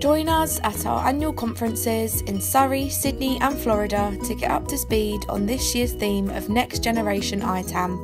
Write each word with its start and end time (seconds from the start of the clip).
Join 0.00 0.28
us 0.28 0.60
at 0.62 0.86
our 0.86 1.08
annual 1.08 1.32
conferences 1.32 2.20
in 2.22 2.40
Surrey, 2.40 2.88
Sydney, 2.88 3.40
and 3.40 3.58
Florida 3.58 4.16
to 4.26 4.34
get 4.36 4.52
up 4.52 4.68
to 4.68 4.78
speed 4.78 5.20
on 5.28 5.44
this 5.44 5.74
year's 5.74 5.92
theme 5.92 6.30
of 6.30 6.48
Next 6.48 6.84
Generation 6.84 7.42
ITAM. 7.42 7.98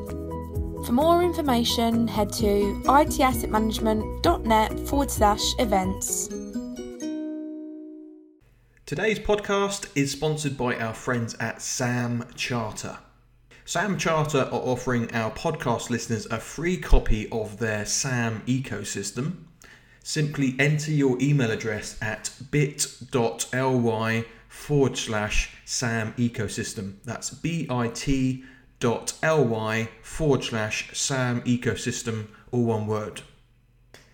For 0.85 0.91
more 0.91 1.22
information, 1.22 2.09
head 2.09 2.33
to 2.33 2.83
itassetmanagement.net 2.87 4.80
forward 4.88 5.11
slash 5.11 5.54
events. 5.61 6.27
Today's 8.87 9.21
podcast 9.21 9.88
is 9.95 10.11
sponsored 10.11 10.58
by 10.58 10.76
our 10.76 10.95
friends 10.95 11.37
at 11.38 11.63
Sam 11.63 12.26
Charter. 12.35 12.99
Sam 13.65 13.97
Charter 13.99 14.40
are 14.40 14.61
offering 14.61 15.15
our 15.15 15.31
podcast 15.31 15.90
listeners 15.90 16.27
a 16.27 16.38
free 16.38 16.77
copy 16.77 17.29
of 17.30 17.59
their 17.59 17.87
SAM 17.87 18.42
ecosystem. 18.47 19.44
Simply 20.06 20.55
enter 20.59 20.91
your 20.91 21.16
email 21.18 21.50
address 21.50 21.96
at 22.02 22.30
bit.ly 22.50 24.24
forward 24.48 24.98
slash 24.98 25.56
SAM 25.64 26.12
ecosystem. 26.18 26.96
That's 27.04 27.30
bit.ly 27.30 28.42
forward 30.02 30.45
slash 30.45 30.90
SAM 30.92 31.40
ecosystem, 31.40 32.26
all 32.52 32.64
one 32.64 32.86
word. 32.86 33.22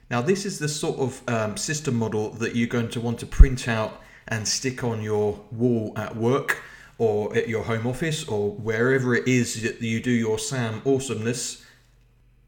Now, 0.08 0.22
this 0.22 0.46
is 0.46 0.60
the 0.60 0.68
sort 0.68 1.00
of 1.00 1.28
um, 1.28 1.56
system 1.56 1.96
model 1.96 2.30
that 2.34 2.54
you're 2.54 2.68
going 2.68 2.90
to 2.90 3.00
want 3.00 3.18
to 3.18 3.26
print 3.26 3.66
out 3.66 4.00
and 4.28 4.46
stick 4.46 4.84
on 4.84 5.02
your 5.02 5.40
wall 5.50 5.92
at 5.96 6.14
work 6.14 6.62
or 6.98 7.36
at 7.36 7.48
your 7.48 7.64
home 7.64 7.88
office 7.88 8.28
or 8.28 8.52
wherever 8.52 9.16
it 9.16 9.26
is 9.26 9.60
that 9.64 9.82
you 9.82 10.00
do 10.00 10.12
your 10.12 10.38
SAM 10.38 10.82
awesomeness. 10.86 11.59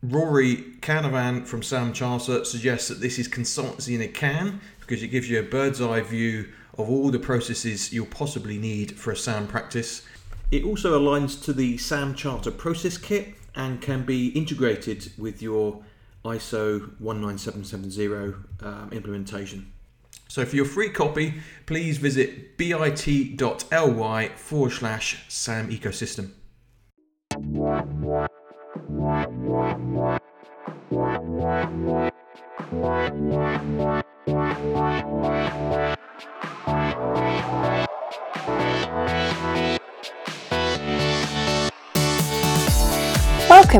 Rory 0.02 0.56
Canavan 0.80 1.46
from 1.46 1.62
Sam 1.62 1.92
Charter 1.92 2.44
suggests 2.44 2.88
that 2.88 3.00
this 3.00 3.20
is 3.20 3.28
consultancy 3.28 3.94
in 3.94 4.02
a 4.02 4.08
can 4.08 4.60
because 4.80 5.00
it 5.00 5.08
gives 5.08 5.30
you 5.30 5.38
a 5.38 5.44
bird's 5.44 5.80
eye 5.80 6.00
view 6.00 6.48
of 6.76 6.90
all 6.90 7.10
the 7.10 7.20
processes 7.20 7.92
you'll 7.92 8.06
possibly 8.06 8.58
need 8.58 8.98
for 8.98 9.12
a 9.12 9.16
SAM 9.16 9.46
practice. 9.46 10.02
It 10.50 10.64
also 10.64 10.98
aligns 10.98 11.42
to 11.44 11.52
the 11.52 11.78
Sam 11.78 12.16
Charter 12.16 12.50
process 12.50 12.98
kit 12.98 13.34
and 13.54 13.80
can 13.80 14.04
be 14.04 14.28
integrated 14.30 15.12
with 15.16 15.40
your 15.40 15.84
ISO 16.24 16.98
19770 16.98 18.34
um, 18.60 18.90
implementation. 18.90 19.72
So 20.26 20.44
for 20.44 20.56
your 20.56 20.64
free 20.64 20.88
copy, 20.88 21.34
please 21.66 21.98
visit 21.98 22.56
bit.ly 22.56 24.28
forward 24.36 24.72
slash 24.72 25.24
SAM 25.28 25.70
ecosystem. 25.70 26.32
Welcome 29.52 29.68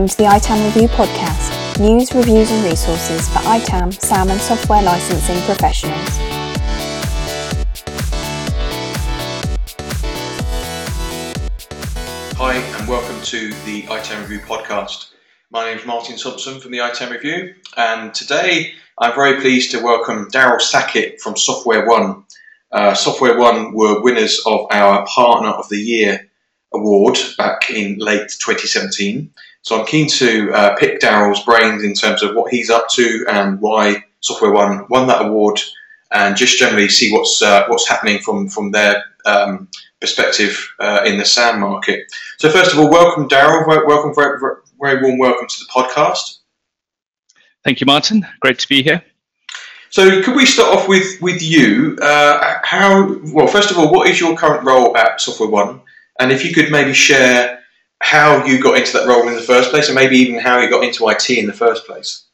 to 0.09 0.17
the 0.19 0.27
ITAM 0.27 0.63
Review 0.67 0.89
podcast, 0.89 1.81
news, 1.81 2.13
reviews 2.15 2.51
and 2.51 2.65
resources 2.67 3.27
for 3.31 3.39
ITAM, 3.39 3.93
SAM 3.93 4.29
and 4.29 4.41
software 4.43 4.83
licensing 4.83 5.41
professionals. 5.45 6.11
Hi, 12.37 12.57
and 12.57 12.87
welcome 12.87 13.23
to 13.23 13.55
the 13.65 13.85
ITAM 13.85 14.21
Review 14.21 14.41
podcast. 14.41 15.13
My 15.53 15.67
name 15.67 15.77
is 15.77 15.85
Martin 15.85 16.17
Thompson 16.17 16.61
from 16.61 16.73
the 16.73 16.79
ITAM 16.79 17.13
Review, 17.13 17.55
and 17.77 18.15
today 18.15 18.73
I'm 18.97 19.15
very 19.15 19.39
pleased 19.39 19.73
to 19.73 19.83
welcome 19.83 20.31
Darryl 20.31 20.63
Sackett 20.63 21.21
from 21.21 21.37
Software 21.37 21.87
One. 21.87 22.25
Uh, 22.71 22.95
Software 22.95 23.37
One 23.37 23.75
were 23.75 24.01
winners 24.01 24.41
of 24.47 24.67
our 24.71 25.05
Partner 25.05 25.51
of 25.51 25.69
the 25.69 25.77
Year 25.77 26.31
award 26.73 27.19
back 27.37 27.69
in 27.69 27.99
late 27.99 28.31
2017. 28.31 29.29
So 29.61 29.79
I'm 29.79 29.85
keen 29.85 30.09
to 30.09 30.51
uh, 30.55 30.75
pick 30.77 31.01
Darryl's 31.01 31.45
brains 31.45 31.85
in 31.85 31.93
terms 31.93 32.23
of 32.23 32.35
what 32.35 32.51
he's 32.51 32.71
up 32.71 32.89
to 32.95 33.27
and 33.29 33.61
why 33.61 34.05
Software 34.21 34.53
One 34.53 34.87
won 34.89 35.07
that 35.09 35.27
award, 35.27 35.61
and 36.11 36.35
just 36.35 36.59
generally 36.59 36.89
see 36.89 37.13
what's 37.13 37.43
uh, 37.43 37.67
what's 37.69 37.87
happening 37.87 38.21
from 38.21 38.49
from 38.49 38.71
their 38.71 39.05
um, 39.27 39.69
perspective 40.03 40.75
uh, 40.81 41.01
in 41.07 41.17
the 41.17 41.25
SAM 41.25 41.61
market. 41.61 42.13
So, 42.37 42.51
first 42.51 42.73
of 42.73 42.79
all, 42.79 42.91
welcome, 42.91 43.29
Darryl. 43.29 43.67
Welcome, 43.67 44.15
very, 44.15 44.39
very 44.81 45.01
warm 45.01 45.19
welcome 45.19 45.47
to 45.47 45.59
the 45.61 45.71
podcast. 45.73 46.41
Thank 47.65 47.81
you, 47.81 47.87
Martin. 47.87 48.27
Great 48.41 48.59
to 48.59 48.69
be 48.69 48.83
here. 48.83 49.03
So, 49.91 50.21
could 50.23 50.35
we 50.35 50.45
start 50.45 50.77
off 50.77 50.89
with 50.89 51.23
with 51.23 51.41
you? 51.41 51.97
Uh, 52.03 52.59
how 52.65 53.17
well? 53.33 53.47
First 53.47 53.71
of 53.71 53.79
all, 53.79 53.91
what 53.91 54.09
is 54.11 54.21
your 54.21 54.37
current 54.37 54.65
role 54.65 54.95
at 54.97 55.21
Software 55.21 55.49
One? 55.49 55.81
And 56.19 56.33
if 56.33 56.45
you 56.45 56.53
could 56.53 56.71
maybe 56.71 56.93
share 56.93 57.61
how 58.01 58.45
you 58.45 58.61
got 58.61 58.77
into 58.77 58.93
that 58.95 59.07
role 59.07 59.29
in 59.29 59.35
the 59.37 59.41
first 59.41 59.71
place, 59.71 59.89
and 59.89 59.95
maybe 59.95 60.17
even 60.17 60.41
how 60.41 60.61
you 60.61 60.69
got 60.69 60.83
into 60.83 61.09
IT 61.09 61.31
in 61.31 61.47
the 61.47 61.53
first 61.53 61.87
place. 61.87 62.25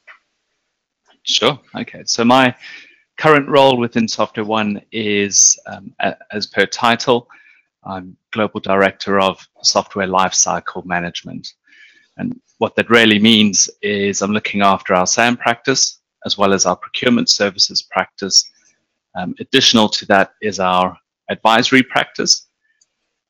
Sure. 1.25 1.61
Okay. 1.77 2.03
So 2.07 2.25
my 2.25 2.55
current 3.19 3.47
role 3.49 3.77
within 3.77 4.09
Software 4.09 4.47
One 4.47 4.81
is, 4.91 5.59
um, 5.67 5.95
as 6.33 6.47
per 6.47 6.65
title, 6.65 7.29
I'm 7.89 8.19
Global 8.33 8.61
Director 8.61 9.19
of 9.19 9.49
Software 9.63 10.07
Lifecycle 10.07 10.85
Management. 10.85 11.55
And 12.19 12.39
what 12.59 12.77
that 12.77 12.91
really 12.91 13.19
means 13.19 13.71
is 13.81 14.21
I'm 14.21 14.33
looking 14.33 14.61
after 14.61 14.95
our 14.95 15.07
SAM 15.07 15.39
practice 15.39 16.01
as 16.27 16.37
well 16.37 16.53
as 16.53 16.67
our 16.67 16.77
procurement 16.77 17.31
services 17.31 17.81
practice. 17.81 18.45
Um, 19.15 19.35
additional 19.41 19.89
to 19.89 20.05
that 20.07 20.33
is 20.43 20.61
our 20.61 20.99
advisory 21.31 21.83
practice. 21.83 22.49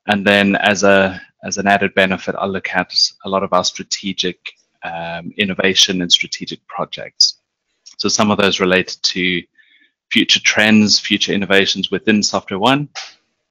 And 0.08 0.26
then 0.26 0.56
as 0.56 0.82
a 0.82 1.20
as 1.44 1.56
an 1.58 1.68
added 1.68 1.94
benefit, 1.94 2.34
I 2.36 2.46
look 2.46 2.68
at 2.74 2.92
a 3.24 3.28
lot 3.28 3.44
of 3.44 3.52
our 3.52 3.62
strategic 3.62 4.40
um, 4.82 5.32
innovation 5.36 6.02
and 6.02 6.10
strategic 6.10 6.66
projects. 6.66 7.38
So 7.98 8.08
some 8.08 8.32
of 8.32 8.38
those 8.38 8.58
related 8.58 9.00
to 9.04 9.40
future 10.10 10.40
trends, 10.40 10.98
future 10.98 11.32
innovations 11.32 11.92
within 11.92 12.24
Software 12.24 12.58
One, 12.58 12.88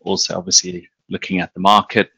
also 0.02 0.38
obviously 0.38 0.90
looking 1.10 1.40
at 1.40 1.54
the 1.54 1.60
market 1.60 2.12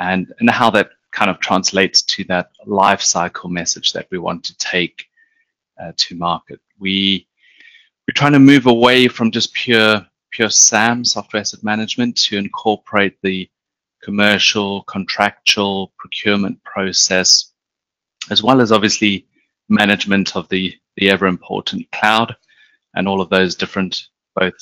and, 0.00 0.32
and 0.40 0.50
how 0.50 0.70
that 0.70 0.90
kind 1.12 1.30
of 1.30 1.38
translates 1.38 2.02
to 2.02 2.24
that 2.24 2.50
life 2.66 3.00
cycle 3.00 3.48
message 3.48 3.92
that 3.92 4.08
we 4.10 4.18
want 4.18 4.44
to 4.44 4.56
take 4.58 5.06
uh, 5.80 5.92
to 5.96 6.16
market. 6.16 6.60
We 6.78 7.26
we're 8.06 8.14
trying 8.14 8.32
to 8.32 8.38
move 8.38 8.66
away 8.66 9.08
from 9.08 9.30
just 9.30 9.54
pure 9.54 10.04
pure 10.30 10.50
SAM 10.50 11.04
software 11.04 11.40
asset 11.40 11.62
management 11.62 12.16
to 12.16 12.36
incorporate 12.36 13.16
the 13.22 13.48
commercial, 14.02 14.82
contractual 14.82 15.92
procurement 15.96 16.62
process, 16.64 17.52
as 18.30 18.42
well 18.42 18.60
as 18.60 18.72
obviously 18.72 19.26
management 19.68 20.36
of 20.36 20.48
the 20.48 20.74
the 20.96 21.10
ever 21.10 21.26
important 21.26 21.90
cloud 21.92 22.36
and 22.94 23.08
all 23.08 23.20
of 23.20 23.30
those 23.30 23.54
different 23.54 24.08
both 24.36 24.54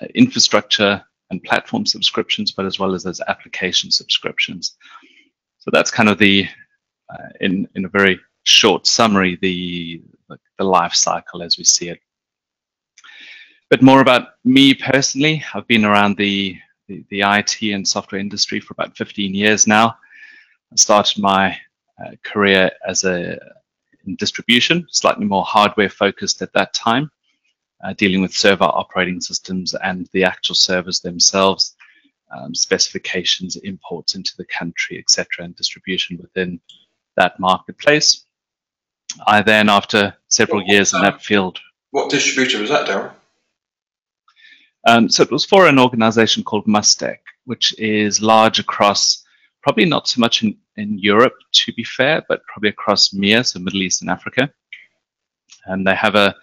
uh, 0.00 0.06
infrastructure 0.14 1.02
and 1.30 1.42
platform 1.42 1.86
subscriptions, 1.86 2.52
but 2.52 2.66
as 2.66 2.78
well 2.78 2.94
as 2.94 3.02
those 3.02 3.20
application 3.28 3.90
subscriptions. 3.90 4.76
So 5.58 5.70
that's 5.72 5.90
kind 5.90 6.08
of 6.08 6.18
the, 6.18 6.46
uh, 7.10 7.28
in 7.40 7.68
in 7.74 7.84
a 7.84 7.88
very 7.88 8.20
short 8.44 8.86
summary, 8.86 9.36
the 9.42 10.02
the 10.58 10.64
life 10.64 10.94
cycle 10.94 11.42
as 11.42 11.58
we 11.58 11.64
see 11.64 11.88
it. 11.88 12.00
But 13.68 13.82
more 13.82 14.00
about 14.00 14.28
me 14.44 14.74
personally, 14.74 15.44
I've 15.52 15.66
been 15.66 15.84
around 15.84 16.16
the, 16.16 16.56
the, 16.88 17.04
the 17.10 17.22
IT 17.22 17.62
and 17.62 17.86
software 17.86 18.20
industry 18.20 18.60
for 18.60 18.74
about 18.74 18.96
15 18.96 19.34
years 19.34 19.66
now. 19.66 19.96
I 20.72 20.76
started 20.76 21.20
my 21.20 21.58
uh, 22.00 22.12
career 22.22 22.70
as 22.86 23.04
a 23.04 23.38
in 24.06 24.14
distribution, 24.16 24.86
slightly 24.90 25.24
more 25.24 25.44
hardware 25.44 25.90
focused 25.90 26.40
at 26.40 26.52
that 26.52 26.72
time 26.72 27.10
uh, 27.84 27.92
dealing 27.94 28.20
with 28.20 28.32
server 28.32 28.64
operating 28.64 29.20
systems 29.20 29.74
and 29.74 30.08
the 30.12 30.24
actual 30.24 30.54
servers 30.54 31.00
themselves, 31.00 31.76
um, 32.36 32.54
specifications, 32.54 33.56
imports 33.56 34.14
into 34.14 34.36
the 34.36 34.46
country, 34.46 34.98
etc., 34.98 35.44
and 35.44 35.56
distribution 35.56 36.18
within 36.20 36.60
that 37.16 37.38
marketplace. 37.38 38.24
I 39.26 39.42
then, 39.42 39.68
after 39.68 40.14
several 40.28 40.58
what, 40.58 40.68
years 40.68 40.92
in 40.92 41.00
that 41.02 41.22
field, 41.22 41.58
what 41.90 42.10
distributor 42.10 42.60
was 42.60 42.70
that, 42.70 42.88
Darren? 42.88 43.12
Um, 44.86 45.08
so 45.08 45.22
it 45.22 45.30
was 45.30 45.44
for 45.44 45.66
an 45.66 45.78
organization 45.78 46.44
called 46.44 46.66
Mustek, 46.66 47.18
which 47.44 47.78
is 47.78 48.22
large 48.22 48.58
across 48.58 49.24
probably 49.62 49.84
not 49.84 50.06
so 50.06 50.20
much 50.20 50.44
in, 50.44 50.56
in 50.76 50.96
Europe, 50.98 51.34
to 51.50 51.72
be 51.72 51.82
fair, 51.82 52.24
but 52.28 52.44
probably 52.46 52.68
across 52.68 53.12
MEA, 53.12 53.42
so 53.42 53.58
Middle 53.58 53.82
East 53.82 54.00
and 54.00 54.10
Africa. 54.10 54.48
And 55.64 55.84
they 55.84 55.94
have 55.94 56.14
a 56.14 56.36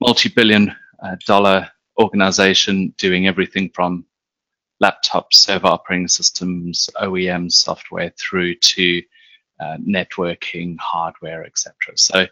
multi-billion 0.00 0.74
uh, 1.02 1.16
dollar 1.26 1.68
organization 2.00 2.94
doing 2.96 3.26
everything 3.26 3.70
from 3.74 4.04
laptops, 4.82 5.34
server 5.34 5.68
operating 5.68 6.08
systems, 6.08 6.88
OEM 7.00 7.52
software 7.52 8.12
through 8.18 8.54
to 8.56 9.02
uh, 9.60 9.76
networking, 9.76 10.76
hardware, 10.78 11.44
etc. 11.44 11.74
So 11.96 12.20
it 12.20 12.30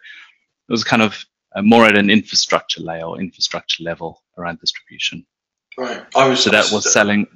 was 0.67 0.83
kind 0.83 1.01
of 1.01 1.25
uh, 1.55 1.61
more 1.61 1.85
at 1.85 1.97
an 1.97 2.09
infrastructure 2.09 2.81
layer 2.81 3.03
or 3.03 3.19
infrastructure 3.19 3.83
level 3.83 4.23
around 4.37 4.59
distribution. 4.59 5.25
Right. 5.77 6.03
I 6.15 6.27
was 6.27 6.43
so 6.43 6.49
that 6.49 6.71
was 6.71 6.91
selling. 6.91 7.27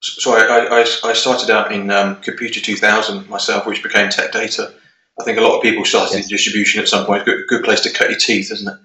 Sorry, 0.00 0.42
I, 0.42 0.80
I, 0.80 1.10
I 1.10 1.12
started 1.14 1.50
out 1.50 1.72
in 1.72 1.90
um, 1.90 2.20
Computer 2.20 2.60
2000 2.60 3.28
myself, 3.28 3.66
which 3.66 3.82
became 3.82 4.10
Tech 4.10 4.32
Data. 4.32 4.72
I 5.20 5.24
think 5.24 5.38
a 5.38 5.40
lot 5.40 5.56
of 5.56 5.62
people 5.62 5.84
started 5.84 6.14
yes. 6.14 6.24
in 6.24 6.28
distribution 6.28 6.80
at 6.80 6.88
some 6.88 7.06
point. 7.06 7.24
Good, 7.24 7.46
good 7.48 7.64
place 7.64 7.80
to 7.82 7.90
cut 7.90 8.10
your 8.10 8.18
teeth, 8.18 8.50
isn't 8.52 8.68
it? 8.68 8.78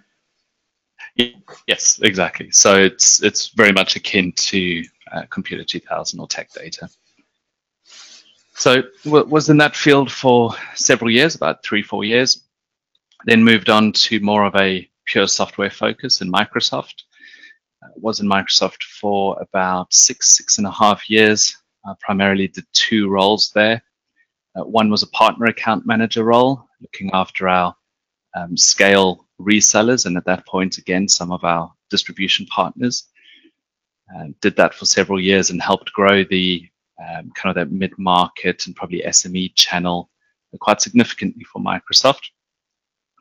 Yes, 1.67 1.99
exactly. 2.01 2.51
So 2.51 2.75
it's 2.75 3.21
it's 3.23 3.49
very 3.49 3.71
much 3.71 3.95
akin 3.95 4.31
to 4.33 4.83
uh, 5.11 5.23
Computer 5.29 5.63
2000 5.63 6.19
or 6.19 6.27
Tech 6.27 6.51
Data. 6.53 6.89
So 8.53 8.83
was 9.05 9.49
in 9.49 9.57
that 9.57 9.75
field 9.75 10.11
for 10.11 10.53
several 10.75 11.09
years, 11.09 11.35
about 11.35 11.63
three, 11.63 11.81
four 11.81 12.03
years. 12.03 12.43
Then 13.25 13.43
moved 13.43 13.69
on 13.69 13.91
to 13.93 14.19
more 14.19 14.45
of 14.45 14.55
a 14.55 14.89
pure 15.05 15.27
software 15.27 15.69
focus 15.69 16.21
in 16.21 16.31
Microsoft. 16.31 17.03
Uh, 17.83 17.87
was 17.95 18.19
in 18.19 18.27
Microsoft 18.27 18.83
for 18.83 19.41
about 19.41 19.93
six, 19.93 20.35
six 20.35 20.57
and 20.57 20.67
a 20.67 20.71
half 20.71 21.09
years. 21.09 21.55
Uh, 21.87 21.93
primarily 22.01 22.47
did 22.47 22.65
two 22.73 23.09
roles 23.09 23.51
there. 23.55 23.81
Uh, 24.55 24.63
one 24.63 24.89
was 24.89 25.03
a 25.03 25.07
partner 25.07 25.45
account 25.45 25.85
manager 25.85 26.25
role, 26.25 26.67
looking 26.81 27.09
after 27.13 27.47
our 27.47 27.75
um, 28.35 28.57
scale 28.57 29.28
resellers, 29.39 30.05
and 30.05 30.17
at 30.17 30.25
that 30.25 30.45
point, 30.45 30.77
again, 30.77 31.07
some 31.07 31.31
of 31.31 31.43
our 31.43 31.71
distribution 31.89 32.45
partners. 32.47 33.05
Uh, 34.15 34.25
did 34.41 34.55
that 34.55 34.73
for 34.73 34.85
several 34.85 35.19
years 35.19 35.51
and 35.51 35.61
helped 35.61 35.93
grow 35.93 36.23
the 36.23 36.67
um, 36.99 37.31
kind 37.35 37.49
of 37.49 37.55
that 37.55 37.71
mid-market 37.71 38.65
and 38.65 38.75
probably 38.75 39.03
SME 39.05 39.53
channel 39.55 40.09
quite 40.59 40.81
significantly 40.81 41.43
for 41.43 41.61
Microsoft. 41.61 42.31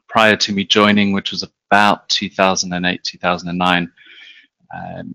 Prior 0.08 0.36
to 0.36 0.52
me 0.52 0.64
joining, 0.64 1.12
which 1.12 1.30
was 1.30 1.42
about 1.70 2.08
2008, 2.08 3.04
2009, 3.04 3.92
um, 4.74 5.14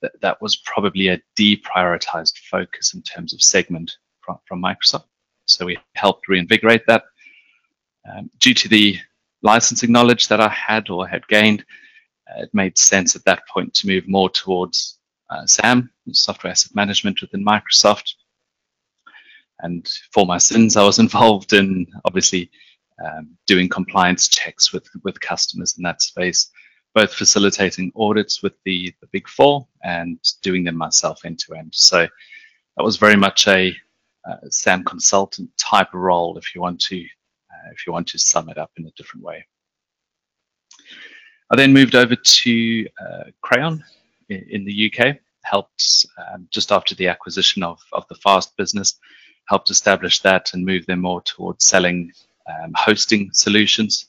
th 0.00 0.12
that 0.22 0.40
was 0.40 0.56
probably 0.56 1.08
a 1.08 1.20
deprioritized 1.36 2.38
focus 2.50 2.94
in 2.94 3.02
terms 3.02 3.34
of 3.34 3.42
segment 3.42 3.98
from, 4.22 4.38
from 4.46 4.62
Microsoft. 4.62 5.04
So 5.44 5.66
we 5.66 5.78
helped 5.94 6.28
reinvigorate 6.28 6.86
that. 6.86 7.04
Um, 8.08 8.30
due 8.38 8.54
to 8.54 8.68
the 8.68 8.98
licensing 9.42 9.92
knowledge 9.92 10.28
that 10.28 10.40
I 10.40 10.48
had 10.48 10.90
or 10.90 11.06
had 11.06 11.26
gained, 11.28 11.64
uh, 12.28 12.42
it 12.42 12.50
made 12.52 12.78
sense 12.78 13.16
at 13.16 13.24
that 13.24 13.46
point 13.48 13.74
to 13.74 13.86
move 13.86 14.06
more 14.06 14.30
towards 14.30 14.98
uh, 15.30 15.46
SAM, 15.46 15.90
software 16.12 16.50
asset 16.50 16.74
management 16.74 17.20
within 17.20 17.44
Microsoft. 17.44 18.14
And 19.60 19.88
for 20.12 20.26
my 20.26 20.38
sins, 20.38 20.76
I 20.76 20.84
was 20.84 20.98
involved 21.06 21.52
in 21.52 21.86
obviously 22.04 22.50
um, 23.04 23.30
doing 23.46 23.68
compliance 23.68 24.28
checks 24.28 24.72
with, 24.72 24.88
with 25.04 25.20
customers 25.20 25.76
in 25.78 25.82
that 25.84 26.02
space, 26.02 26.50
both 26.94 27.14
facilitating 27.14 27.92
audits 27.96 28.42
with 28.42 28.52
the, 28.64 28.94
the 29.00 29.06
big 29.12 29.28
four 29.28 29.66
and 29.82 30.18
doing 30.42 30.64
them 30.64 30.76
myself 30.76 31.24
end 31.24 31.38
to 31.40 31.54
end. 31.54 31.72
So 31.74 32.06
that 32.76 32.82
was 32.82 32.96
very 32.96 33.16
much 33.16 33.48
a 33.48 33.74
uh, 34.28 34.36
SAM 34.50 34.84
consultant 34.84 35.50
type 35.56 35.92
role, 35.94 36.36
if 36.36 36.54
you 36.54 36.60
want 36.60 36.80
to, 36.80 37.04
if 37.72 37.86
you 37.86 37.92
want 37.92 38.08
to 38.08 38.18
sum 38.18 38.48
it 38.48 38.58
up 38.58 38.70
in 38.76 38.86
a 38.86 38.90
different 38.96 39.24
way. 39.24 39.44
I 41.50 41.56
then 41.56 41.72
moved 41.72 41.94
over 41.94 42.14
to 42.14 42.86
uh, 43.00 43.24
Crayon 43.42 43.82
in, 44.28 44.46
in 44.50 44.64
the 44.64 44.92
UK, 44.92 45.16
helped 45.42 46.06
um, 46.32 46.46
just 46.50 46.70
after 46.70 46.94
the 46.94 47.08
acquisition 47.08 47.62
of, 47.62 47.80
of 47.92 48.06
the 48.08 48.14
Fast 48.16 48.56
business, 48.56 48.98
helped 49.48 49.70
establish 49.70 50.20
that 50.20 50.54
and 50.54 50.64
move 50.64 50.86
them 50.86 51.00
more 51.00 51.22
towards 51.22 51.64
selling 51.64 52.12
um, 52.48 52.72
hosting 52.76 53.30
solutions, 53.32 54.06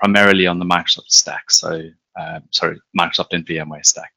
primarily 0.00 0.46
on 0.46 0.58
the 0.58 0.64
Microsoft 0.64 1.10
stack. 1.10 1.50
So, 1.50 1.88
uh, 2.18 2.40
sorry, 2.50 2.78
Microsoft 2.98 3.32
and 3.32 3.46
VMware 3.46 3.84
stack. 3.84 4.12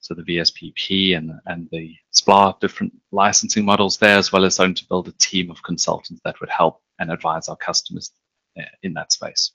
So 0.00 0.14
the 0.14 0.22
VSPP 0.22 1.16
and, 1.16 1.32
and 1.46 1.68
the 1.70 1.94
SPLA 2.12 2.58
different 2.60 2.92
licensing 3.12 3.64
models 3.64 3.98
there, 3.98 4.16
as 4.16 4.32
well 4.32 4.44
as 4.44 4.58
going 4.58 4.74
to 4.74 4.88
build 4.88 5.08
a 5.08 5.12
team 5.12 5.50
of 5.50 5.62
consultants 5.62 6.22
that 6.24 6.40
would 6.40 6.48
help 6.48 6.82
and 7.00 7.10
advise 7.10 7.48
our 7.48 7.56
customers 7.56 8.12
uh, 8.58 8.64
in 8.82 8.94
that 8.94 9.12
space. 9.12 9.52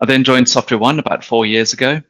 I 0.00 0.06
then 0.06 0.24
joined 0.24 0.48
Software 0.48 0.78
One 0.78 0.98
about 0.98 1.24
four 1.24 1.46
years 1.46 1.72
ago. 1.72 2.00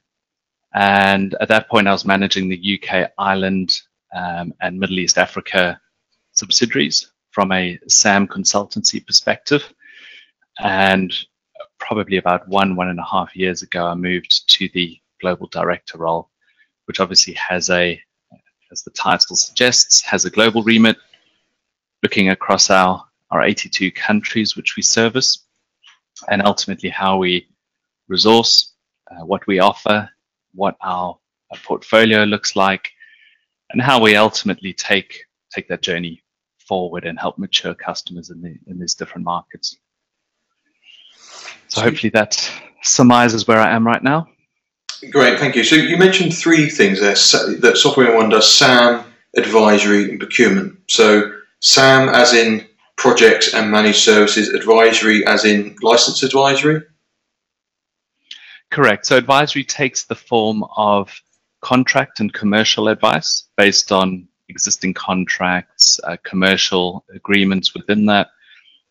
And 0.74 1.34
at 1.40 1.48
that 1.48 1.68
point, 1.70 1.88
I 1.88 1.92
was 1.92 2.04
managing 2.04 2.48
the 2.48 2.80
UK, 2.82 3.10
Ireland, 3.16 3.72
um, 4.14 4.52
and 4.60 4.78
Middle 4.78 4.98
East 4.98 5.16
Africa 5.16 5.80
subsidiaries 6.32 7.12
from 7.30 7.52
a 7.52 7.78
SAM 7.88 8.26
consultancy 8.26 9.04
perspective. 9.06 9.62
And 10.58 11.12
probably 11.78 12.16
about 12.16 12.48
one, 12.48 12.76
one 12.76 12.88
and 12.88 12.98
a 12.98 13.04
half 13.04 13.34
years 13.36 13.62
ago, 13.62 13.86
I 13.86 13.94
moved 13.94 14.50
to 14.50 14.68
the 14.74 14.98
global 15.20 15.46
director 15.48 15.98
role, 15.98 16.30
which 16.86 17.00
obviously 17.00 17.34
has 17.34 17.70
a, 17.70 18.00
as 18.72 18.82
the 18.82 18.90
title 18.90 19.36
suggests, 19.36 20.02
has 20.02 20.24
a 20.24 20.30
global 20.30 20.62
remit, 20.62 20.96
looking 22.02 22.30
across 22.30 22.70
our, 22.70 23.04
our 23.30 23.42
82 23.42 23.90
countries 23.92 24.56
which 24.56 24.76
we 24.76 24.82
service, 24.82 25.44
and 26.28 26.42
ultimately 26.42 26.90
how 26.90 27.18
we 27.18 27.48
resource, 28.08 28.72
uh, 29.10 29.24
what 29.24 29.46
we 29.46 29.58
offer, 29.58 30.08
what 30.54 30.76
our, 30.80 31.18
our 31.50 31.58
portfolio 31.64 32.24
looks 32.24 32.56
like, 32.56 32.90
and 33.70 33.82
how 33.82 34.00
we 34.00 34.16
ultimately 34.16 34.72
take 34.72 35.24
take 35.52 35.68
that 35.68 35.82
journey 35.82 36.22
forward 36.58 37.04
and 37.04 37.18
help 37.18 37.38
mature 37.38 37.74
customers 37.74 38.30
in 38.30 38.40
the 38.40 38.56
in 38.66 38.78
these 38.78 38.94
different 38.94 39.24
markets. 39.24 39.76
So 41.68 41.80
hopefully 41.82 42.10
that 42.10 42.50
surmises 42.82 43.46
where 43.46 43.58
I 43.58 43.74
am 43.74 43.86
right 43.86 44.02
now. 44.02 44.28
Great, 45.10 45.38
thank 45.38 45.56
you. 45.56 45.64
So 45.64 45.76
you 45.76 45.96
mentioned 45.96 46.34
three 46.34 46.68
things 46.70 47.00
there 47.00 47.14
that 47.60 47.76
Software 47.76 48.16
One 48.16 48.30
does: 48.30 48.52
SAM, 48.52 49.04
advisory, 49.36 50.10
and 50.10 50.18
procurement. 50.18 50.78
So 50.88 51.32
SAM, 51.60 52.08
as 52.08 52.32
in 52.32 52.65
projects 52.96 53.54
and 53.54 53.70
managed 53.70 53.98
services, 53.98 54.48
advisory, 54.48 55.26
as 55.26 55.44
in 55.44 55.76
license 55.82 56.22
advisory. 56.22 56.82
Correct. 58.70 59.06
So 59.06 59.16
advisory 59.16 59.64
takes 59.64 60.04
the 60.04 60.14
form 60.14 60.64
of 60.76 61.12
contract 61.60 62.20
and 62.20 62.32
commercial 62.32 62.88
advice 62.88 63.48
based 63.56 63.92
on 63.92 64.28
existing 64.48 64.94
contracts, 64.94 66.00
uh, 66.04 66.16
commercial 66.24 67.04
agreements 67.14 67.74
within 67.74 68.06
that. 68.06 68.28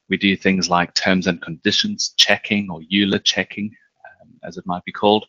We 0.10 0.18
do 0.18 0.36
things 0.36 0.70
like 0.70 0.94
terms 0.94 1.28
and 1.28 1.42
conditions 1.42 2.14
checking 2.18 2.70
or 2.70 2.82
EULA 2.82 3.24
checking, 3.24 3.76
um, 4.22 4.30
as 4.44 4.58
it 4.58 4.66
might 4.68 4.86
be 4.86 4.92
called, 4.92 5.26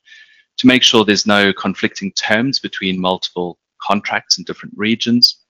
to 0.59 0.67
make 0.67 0.83
sure 0.83 1.05
there's 1.05 1.27
no 1.27 1.53
conflicting 1.53 2.13
terms 2.13 2.59
between 2.59 3.01
multiple 3.01 3.59
contracts 3.81 4.39
in 4.39 4.45
different 4.45 4.75
regions. 4.77 5.46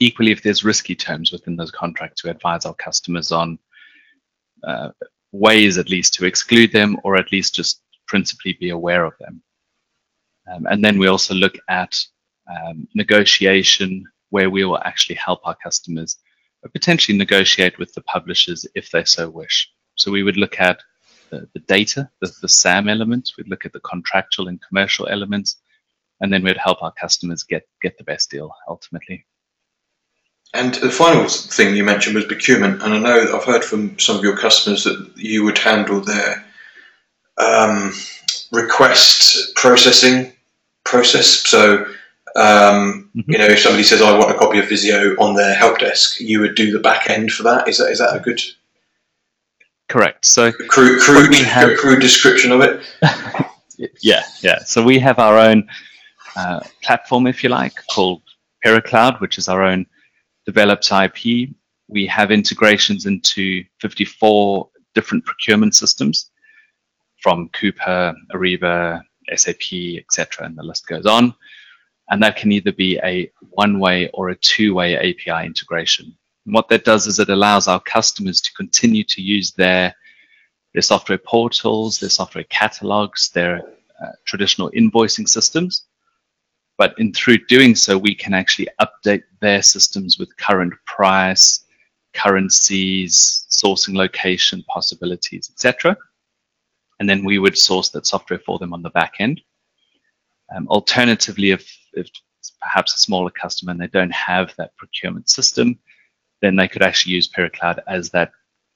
Equally, 0.00 0.32
if 0.32 0.42
there's 0.42 0.64
risky 0.64 0.94
terms 0.94 1.30
within 1.30 1.56
those 1.56 1.70
contracts, 1.70 2.24
we 2.24 2.30
advise 2.30 2.64
our 2.64 2.74
customers 2.74 3.30
on 3.32 3.58
uh, 4.64 4.90
ways 5.32 5.78
at 5.78 5.90
least 5.90 6.14
to 6.14 6.24
exclude 6.24 6.72
them 6.72 6.96
or 7.04 7.16
at 7.16 7.30
least 7.30 7.54
just 7.54 7.82
principally 8.08 8.56
be 8.58 8.70
aware 8.70 9.04
of 9.04 9.14
them. 9.20 9.42
Um, 10.50 10.66
and 10.66 10.84
then 10.84 10.98
we 10.98 11.06
also 11.06 11.34
look 11.34 11.56
at 11.68 11.96
um, 12.50 12.88
negotiation 12.94 14.04
where 14.30 14.50
we 14.50 14.64
will 14.64 14.78
actually 14.78 15.16
help 15.16 15.40
our 15.44 15.56
customers 15.62 16.16
potentially 16.72 17.16
negotiate 17.16 17.78
with 17.78 17.92
the 17.94 18.02
publishers 18.02 18.66
if 18.74 18.90
they 18.90 19.04
so 19.04 19.30
wish. 19.30 19.70
So 19.94 20.10
we 20.10 20.22
would 20.22 20.36
look 20.36 20.60
at 20.60 20.80
the, 21.30 21.48
the 21.54 21.60
data, 21.60 22.10
the, 22.20 22.32
the 22.42 22.48
SAM 22.48 22.88
elements, 22.88 23.36
we'd 23.36 23.48
look 23.48 23.64
at 23.64 23.72
the 23.72 23.80
contractual 23.80 24.48
and 24.48 24.60
commercial 24.66 25.06
elements, 25.08 25.56
and 26.20 26.32
then 26.32 26.42
we'd 26.42 26.56
help 26.56 26.82
our 26.82 26.92
customers 26.92 27.42
get, 27.42 27.66
get 27.80 27.96
the 27.96 28.04
best 28.04 28.30
deal 28.30 28.52
ultimately. 28.68 29.24
And 30.52 30.74
the 30.74 30.90
final 30.90 31.28
thing 31.28 31.76
you 31.76 31.84
mentioned 31.84 32.16
was 32.16 32.24
procurement, 32.24 32.82
and 32.82 32.92
I 32.92 32.98
know 32.98 33.36
I've 33.36 33.44
heard 33.44 33.64
from 33.64 33.98
some 33.98 34.16
of 34.16 34.24
your 34.24 34.36
customers 34.36 34.82
that 34.84 35.12
you 35.16 35.44
would 35.44 35.58
handle 35.58 36.00
their 36.00 36.44
um, 37.38 37.92
request 38.50 39.54
processing 39.54 40.32
process. 40.84 41.26
So, 41.26 41.84
um, 42.34 43.10
mm-hmm. 43.14 43.30
you 43.30 43.38
know, 43.38 43.46
if 43.46 43.60
somebody 43.60 43.84
says, 43.84 44.02
"I 44.02 44.18
want 44.18 44.32
a 44.32 44.38
copy 44.38 44.58
of 44.58 44.68
Visio 44.68 45.14
on 45.20 45.36
their 45.36 45.54
help 45.54 45.78
desk," 45.78 46.20
you 46.20 46.40
would 46.40 46.56
do 46.56 46.72
the 46.72 46.80
back 46.80 47.08
end 47.08 47.30
for 47.30 47.44
that. 47.44 47.68
Is 47.68 47.78
that 47.78 47.90
is 47.92 48.00
that 48.00 48.16
a 48.16 48.18
good? 48.18 48.40
Correct. 49.88 50.24
So, 50.24 50.50
crude, 50.52 51.00
crude, 51.00 51.34
have... 51.34 51.76
crude 51.78 52.00
description 52.00 52.50
of 52.50 52.60
it. 52.60 52.82
yeah, 54.00 54.22
yeah. 54.40 54.60
So 54.64 54.82
we 54.82 54.98
have 54.98 55.18
our 55.18 55.36
own 55.36 55.68
uh, 56.36 56.60
platform, 56.82 57.26
if 57.26 57.42
you 57.42 57.50
like, 57.50 57.74
called 57.92 58.22
PyraCloud, 58.64 59.20
which 59.20 59.38
is 59.38 59.48
our 59.48 59.64
own 59.64 59.86
developed 60.46 60.90
IP. 60.90 61.50
We 61.88 62.06
have 62.06 62.30
integrations 62.30 63.06
into 63.06 63.64
54 63.80 64.68
different 64.94 65.24
procurement 65.24 65.74
systems 65.74 66.30
from 67.22 67.48
Coupa, 67.50 68.14
Ariba, 68.32 69.02
SAP, 69.34 69.98
etc., 69.98 70.46
and 70.46 70.56
the 70.56 70.62
list 70.62 70.86
goes 70.86 71.06
on. 71.06 71.34
And 72.10 72.22
that 72.22 72.36
can 72.36 72.50
either 72.50 72.72
be 72.72 72.98
a 73.04 73.30
one-way 73.50 74.08
or 74.14 74.30
a 74.30 74.36
two-way 74.36 74.96
API 74.96 75.46
integration. 75.46 76.16
And 76.44 76.54
what 76.54 76.68
that 76.68 76.84
does 76.84 77.06
is 77.06 77.18
it 77.18 77.28
allows 77.28 77.68
our 77.68 77.80
customers 77.80 78.40
to 78.40 78.52
continue 78.54 79.04
to 79.04 79.22
use 79.22 79.52
their 79.52 79.94
their 80.72 80.82
software 80.82 81.18
portals, 81.18 81.98
their 81.98 82.10
software 82.10 82.44
catalogs, 82.44 83.30
their 83.30 83.62
uh, 84.00 84.12
traditional 84.24 84.70
invoicing 84.70 85.28
systems. 85.28 85.84
But 86.80 86.98
in 86.98 87.12
through 87.12 87.44
doing 87.44 87.74
so, 87.74 87.98
we 87.98 88.14
can 88.14 88.32
actually 88.32 88.66
update 88.80 89.24
their 89.40 89.60
systems 89.60 90.18
with 90.18 90.34
current 90.38 90.72
price, 90.86 91.66
currencies, 92.14 93.44
sourcing 93.50 93.94
location 93.94 94.64
possibilities, 94.66 95.50
etc. 95.52 95.94
And 96.98 97.06
then 97.06 97.22
we 97.22 97.38
would 97.38 97.58
source 97.58 97.90
that 97.90 98.06
software 98.06 98.38
for 98.38 98.58
them 98.58 98.72
on 98.72 98.80
the 98.80 98.88
back 98.88 99.16
end. 99.18 99.42
Um, 100.56 100.66
alternatively, 100.68 101.50
if, 101.50 101.70
if 101.92 102.08
perhaps 102.62 102.94
a 102.94 102.98
smaller 102.98 103.30
customer 103.30 103.72
and 103.72 103.80
they 103.82 103.86
don't 103.88 104.14
have 104.14 104.54
that 104.56 104.74
procurement 104.78 105.28
system, 105.28 105.78
then 106.40 106.56
they 106.56 106.66
could 106.66 106.80
actually 106.80 107.12
use 107.12 107.30
PyraCloud 107.30 107.80
as 107.88 108.08
that 108.12 108.32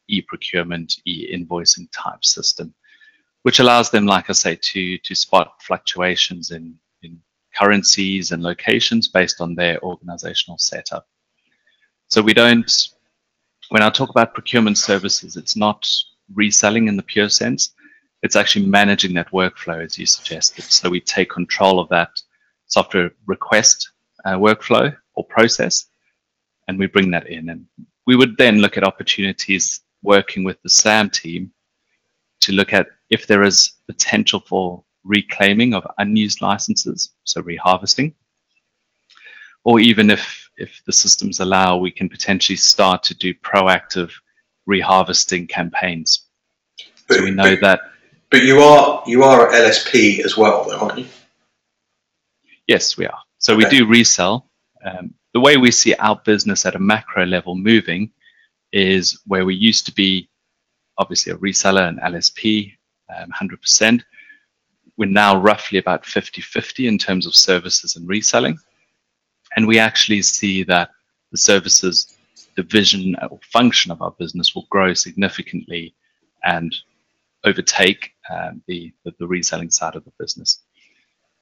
e-procurement, 0.08 0.96
e-invoicing 1.06 1.88
type 1.90 2.22
system, 2.22 2.74
which 3.44 3.60
allows 3.60 3.88
them, 3.88 4.04
like 4.04 4.28
I 4.28 4.34
say, 4.34 4.58
to 4.60 4.98
to 4.98 5.14
spot 5.14 5.54
fluctuations 5.62 6.50
in 6.50 6.78
currencies 7.58 8.32
and 8.32 8.42
locations 8.42 9.08
based 9.08 9.40
on 9.40 9.54
their 9.54 9.80
organizational 9.82 10.58
setup. 10.58 11.06
So 12.08 12.22
we 12.22 12.34
don't, 12.34 12.70
when 13.70 13.82
I 13.82 13.90
talk 13.90 14.10
about 14.10 14.34
procurement 14.34 14.78
services, 14.78 15.36
it's 15.36 15.56
not 15.56 15.88
reselling 16.34 16.88
in 16.88 16.96
the 16.96 17.02
pure 17.02 17.28
sense. 17.28 17.74
It's 18.22 18.36
actually 18.36 18.66
managing 18.66 19.14
that 19.14 19.30
workflow 19.30 19.84
as 19.84 19.98
you 19.98 20.06
suggested. 20.06 20.64
So 20.64 20.88
we 20.88 21.00
take 21.00 21.30
control 21.30 21.78
of 21.78 21.88
that 21.90 22.10
software 22.66 23.10
request 23.26 23.90
uh, 24.24 24.36
workflow 24.36 24.96
or 25.14 25.24
process 25.24 25.86
and 26.68 26.78
we 26.78 26.86
bring 26.86 27.10
that 27.10 27.28
in. 27.28 27.50
And 27.50 27.66
we 28.06 28.16
would 28.16 28.36
then 28.36 28.58
look 28.58 28.76
at 28.76 28.84
opportunities 28.84 29.80
working 30.02 30.44
with 30.44 30.60
the 30.62 30.70
SAM 30.70 31.10
team 31.10 31.52
to 32.40 32.52
look 32.52 32.72
at 32.72 32.88
if 33.10 33.26
there 33.26 33.42
is 33.42 33.72
potential 33.86 34.40
for 34.40 34.84
reclaiming 35.04 35.74
of 35.74 35.86
unused 35.98 36.40
licenses, 36.40 37.10
so 37.24 37.42
reharvesting. 37.42 38.14
Or 39.64 39.80
even 39.80 40.10
if, 40.10 40.50
if 40.56 40.82
the 40.86 40.92
systems 40.92 41.40
allow, 41.40 41.76
we 41.76 41.90
can 41.90 42.08
potentially 42.08 42.56
start 42.56 43.02
to 43.04 43.14
do 43.14 43.34
proactive 43.34 44.10
reharvesting 44.68 45.48
campaigns. 45.48 46.26
But, 47.08 47.18
so 47.18 47.24
we 47.24 47.30
know 47.30 47.56
but, 47.56 47.60
that. 47.60 47.80
But 48.30 48.42
you 48.42 48.60
are 48.60 49.02
you 49.06 49.22
are 49.22 49.48
at 49.48 49.54
LSP 49.54 50.24
as 50.24 50.36
well, 50.36 50.64
though, 50.64 50.78
aren't 50.78 50.98
you? 50.98 51.06
Yes, 52.66 52.96
we 52.96 53.06
are. 53.06 53.18
So 53.38 53.54
okay. 53.54 53.64
we 53.64 53.70
do 53.70 53.86
resell. 53.86 54.50
Um, 54.84 55.14
the 55.34 55.40
way 55.40 55.56
we 55.56 55.70
see 55.70 55.94
our 55.94 56.20
business 56.24 56.66
at 56.66 56.74
a 56.74 56.78
macro 56.78 57.26
level 57.26 57.54
moving 57.54 58.10
is 58.72 59.20
where 59.26 59.44
we 59.44 59.54
used 59.54 59.86
to 59.86 59.94
be 59.94 60.28
obviously 60.98 61.32
a 61.32 61.36
reseller 61.36 61.88
and 61.88 62.00
LSP, 62.00 62.72
um, 63.16 63.30
100% 63.30 64.02
we're 64.96 65.08
now 65.08 65.40
roughly 65.40 65.78
about 65.78 66.04
50-50 66.04 66.88
in 66.88 66.98
terms 66.98 67.26
of 67.26 67.34
services 67.34 67.96
and 67.96 68.08
reselling. 68.08 68.58
And 69.56 69.66
we 69.66 69.78
actually 69.78 70.22
see 70.22 70.62
that 70.64 70.90
the 71.32 71.38
services 71.38 72.16
division 72.56 73.16
or 73.30 73.40
function 73.52 73.90
of 73.90 74.00
our 74.02 74.12
business 74.12 74.54
will 74.54 74.66
grow 74.70 74.94
significantly 74.94 75.94
and 76.44 76.74
overtake 77.44 78.12
um, 78.30 78.62
the, 78.68 78.92
the, 79.04 79.12
the 79.18 79.26
reselling 79.26 79.70
side 79.70 79.96
of 79.96 80.04
the 80.04 80.12
business. 80.18 80.60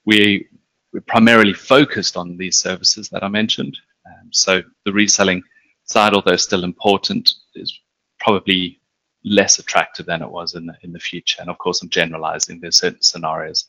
We 0.05 0.49
we're 0.93 1.01
primarily 1.01 1.55
focused 1.55 2.17
on 2.17 2.37
these 2.37 2.59
services 2.59 3.09
that 3.09 3.25
I 3.25 3.29
mentioned. 3.29 3.79
Um, 4.07 4.29
so 4.31 4.63
the 4.85 4.93
reselling 4.93 5.43
side, 5.85 6.13
although 6.13 6.37
still 6.37 6.65
important, 6.65 7.33
is 7.55 7.81
probably 8.21 8.79
less 9.25 9.59
attractive 9.59 10.07
than 10.07 10.23
it 10.23 10.31
was 10.31 10.55
in 10.55 10.67
the, 10.67 10.75
in 10.83 10.93
the 10.93 10.99
future. 10.99 11.41
And 11.41 11.51
of 11.51 11.59
course, 11.59 11.83
I'm 11.83 11.89
generalizing. 11.89 12.61
There's 12.61 12.77
certain 12.77 13.03
scenarios 13.03 13.67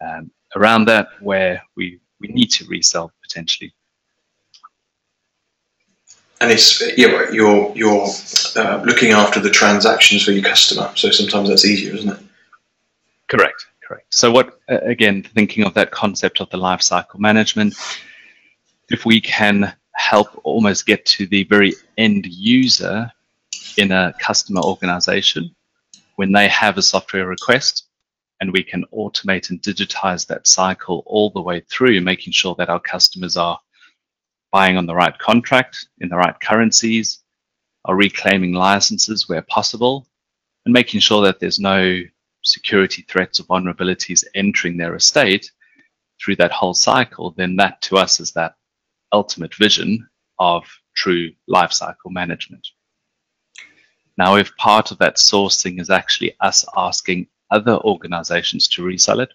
um, 0.00 0.30
around 0.56 0.86
that 0.86 1.08
where 1.20 1.62
we, 1.76 2.00
we 2.20 2.28
need 2.28 2.50
to 2.52 2.66
resell 2.66 3.12
potentially. 3.22 3.74
And 6.40 6.50
it's 6.50 6.80
yeah, 6.96 7.30
you're 7.30 7.70
you're 7.76 8.06
uh, 8.56 8.82
looking 8.82 9.10
after 9.10 9.40
the 9.40 9.50
transactions 9.50 10.24
for 10.24 10.32
your 10.32 10.42
customer, 10.42 10.90
so 10.94 11.10
sometimes 11.10 11.50
that's 11.50 11.66
easier, 11.66 11.94
isn't 11.94 12.08
it? 12.08 12.18
Correct, 13.28 13.66
correct. 13.86 14.06
So 14.14 14.30
what 14.30 14.58
again, 14.68 15.22
thinking 15.22 15.64
of 15.64 15.74
that 15.74 15.90
concept 15.90 16.40
of 16.40 16.48
the 16.48 16.56
life 16.56 16.80
cycle 16.80 17.20
management, 17.20 17.74
if 18.88 19.04
we 19.04 19.20
can 19.20 19.74
help 19.92 20.28
almost 20.42 20.86
get 20.86 21.04
to 21.04 21.26
the 21.26 21.44
very 21.44 21.74
end 21.98 22.24
user 22.26 23.12
in 23.76 23.92
a 23.92 24.14
customer 24.20 24.60
organization 24.62 25.54
when 26.16 26.32
they 26.32 26.48
have 26.48 26.76
a 26.76 26.82
software 26.82 27.26
request 27.26 27.86
and 28.40 28.52
we 28.52 28.62
can 28.62 28.84
automate 28.94 29.50
and 29.50 29.62
digitize 29.62 30.26
that 30.26 30.46
cycle 30.46 31.02
all 31.06 31.30
the 31.30 31.40
way 31.40 31.60
through, 31.70 32.00
making 32.00 32.32
sure 32.32 32.54
that 32.56 32.70
our 32.70 32.80
customers 32.80 33.36
are 33.36 33.58
buying 34.50 34.76
on 34.76 34.86
the 34.86 34.94
right 34.94 35.18
contract 35.18 35.88
in 35.98 36.08
the 36.08 36.16
right 36.16 36.38
currencies, 36.40 37.20
are 37.84 37.94
reclaiming 37.94 38.52
licenses 38.52 39.28
where 39.28 39.42
possible, 39.42 40.06
and 40.64 40.72
making 40.72 41.00
sure 41.00 41.22
that 41.22 41.40
there's 41.40 41.58
no 41.58 42.00
security 42.44 43.02
threats 43.08 43.40
or 43.40 43.44
vulnerabilities 43.44 44.24
entering 44.34 44.76
their 44.76 44.94
estate 44.94 45.50
through 46.22 46.36
that 46.36 46.52
whole 46.52 46.74
cycle, 46.74 47.32
then 47.32 47.56
that 47.56 47.80
to 47.82 47.96
us 47.96 48.20
is 48.20 48.32
that 48.32 48.54
ultimate 49.12 49.54
vision 49.54 50.06
of 50.38 50.64
true 50.94 51.30
lifecycle 51.48 52.10
management. 52.10 52.66
Now, 54.20 54.36
if 54.36 54.54
part 54.58 54.90
of 54.90 54.98
that 54.98 55.16
sourcing 55.16 55.80
is 55.80 55.88
actually 55.88 56.36
us 56.40 56.62
asking 56.76 57.28
other 57.50 57.76
organizations 57.78 58.68
to 58.68 58.84
resell 58.84 59.18
it, 59.18 59.32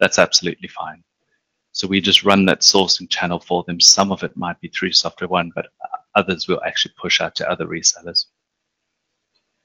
that's 0.00 0.18
absolutely 0.18 0.68
fine. 0.68 1.02
So 1.72 1.88
we 1.88 2.02
just 2.02 2.24
run 2.24 2.44
that 2.44 2.60
sourcing 2.60 3.08
channel 3.08 3.40
for 3.40 3.64
them. 3.64 3.80
Some 3.80 4.12
of 4.12 4.22
it 4.22 4.36
might 4.36 4.60
be 4.60 4.68
through 4.68 4.92
Software 4.92 5.28
One, 5.28 5.50
but 5.54 5.68
others 6.14 6.46
will 6.46 6.60
actually 6.62 6.92
push 7.00 7.22
out 7.22 7.36
to 7.36 7.50
other 7.50 7.64
resellers. 7.64 8.26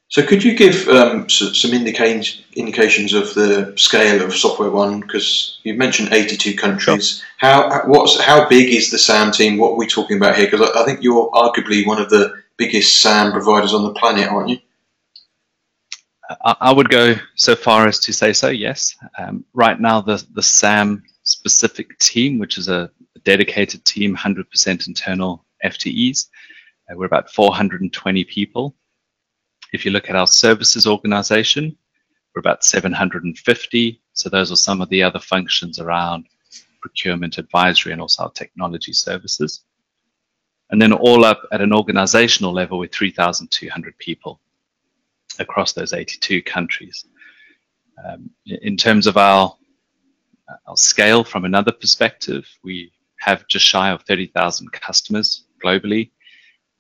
So 0.08 0.26
could 0.26 0.46
you 0.46 0.56
give 0.56 0.88
um, 0.88 1.28
some 1.30 1.74
indications 1.74 2.46
indications 2.56 3.14
of 3.14 3.34
the 3.34 3.74
scale 3.76 4.24
of 4.24 4.34
Software 4.34 4.72
One? 4.72 5.02
Because 5.02 5.60
you 5.64 5.74
mentioned 5.74 6.14
82 6.14 6.56
countries. 6.56 7.18
Sure. 7.18 7.28
How 7.40 7.82
what's 7.88 8.18
how 8.22 8.48
big 8.48 8.74
is 8.74 8.92
the 8.92 8.98
SAM 8.98 9.34
team? 9.34 9.58
What 9.58 9.72
are 9.72 9.78
we 9.78 9.88
talking 9.88 10.16
about 10.16 10.38
here? 10.38 10.46
Because 10.50 10.70
I, 10.70 10.84
I 10.84 10.86
think 10.86 11.04
you're 11.04 11.30
arguably 11.32 11.86
one 11.86 12.00
of 12.00 12.10
the 12.10 12.43
biggest 12.58 13.00
SAM 13.00 13.32
providers 13.32 13.74
on 13.74 13.84
the 13.84 13.94
planet, 13.94 14.28
aren't 14.28 14.50
you? 14.50 14.58
I 16.44 16.72
would 16.72 16.90
go 16.90 17.16
so 17.36 17.56
far 17.56 17.88
as 17.88 18.00
to 18.00 18.14
say 18.14 18.34
so, 18.34 18.50
yes. 18.50 18.96
Um, 19.18 19.46
right 19.54 19.80
now, 19.80 20.02
the, 20.02 20.26
the 20.34 20.42
SAM 20.42 21.04
specific 21.24 21.98
team, 22.00 22.40
which 22.40 22.58
is 22.58 22.70
a 22.70 22.92
dedicated 23.24 23.84
team, 23.86 24.16
100% 24.16 24.88
internal 24.88 25.46
FTEs, 25.64 26.28
uh, 26.90 26.96
we're 26.96 27.06
about 27.06 27.32
420 27.32 28.24
people. 28.26 28.76
If 29.74 29.86
you 29.86 29.92
look 29.92 30.10
at 30.10 30.16
our 30.16 30.28
services 30.28 30.88
organization, 30.88 31.76
we're 32.34 32.40
about 32.40 32.64
750. 32.64 34.02
So 34.14 34.30
those 34.30 34.52
are 34.52 34.56
some 34.56 34.82
of 34.82 34.90
the 34.90 35.04
other 35.04 35.20
functions 35.20 35.80
around 35.80 36.26
procurement 36.82 37.38
advisory 37.38 37.92
and 37.92 38.02
also 38.02 38.24
our 38.24 38.32
technology 38.32 38.94
services. 38.94 39.64
And 40.74 40.82
then 40.82 40.92
all 40.92 41.24
up 41.24 41.44
at 41.52 41.62
an 41.62 41.72
organizational 41.72 42.52
level 42.52 42.80
with 42.80 42.92
3,200 42.92 43.96
people 44.00 44.40
across 45.38 45.72
those 45.72 45.94
82 45.94 46.42
countries. 46.42 47.06
Um, 48.04 48.32
in 48.48 48.76
terms 48.76 49.06
of 49.06 49.16
our, 49.16 49.56
our 50.66 50.76
scale 50.76 51.24
from 51.24 51.46
another 51.46 51.72
perspective, 51.72 52.48
we 52.64 52.92
have 53.20 53.48
just 53.48 53.68
shy 53.68 53.92
of 53.92 54.02
30,000 54.02 54.72
customers 54.72 55.46
globally. 55.64 56.10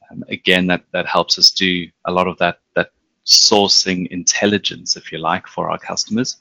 Um, 0.10 0.24
again, 0.28 0.66
that, 0.66 0.86
that 0.92 1.06
helps 1.06 1.38
us 1.38 1.52
do 1.52 1.88
a 2.06 2.12
lot 2.12 2.28
of 2.28 2.36
that, 2.40 2.62
that 2.76 2.94
sourcing 3.28 4.08
intelligence, 4.08 4.98
if 4.98 5.12
you 5.12 5.20
like, 5.20 5.46
for 5.46 5.70
our 5.70 5.78
customers. 5.78 6.38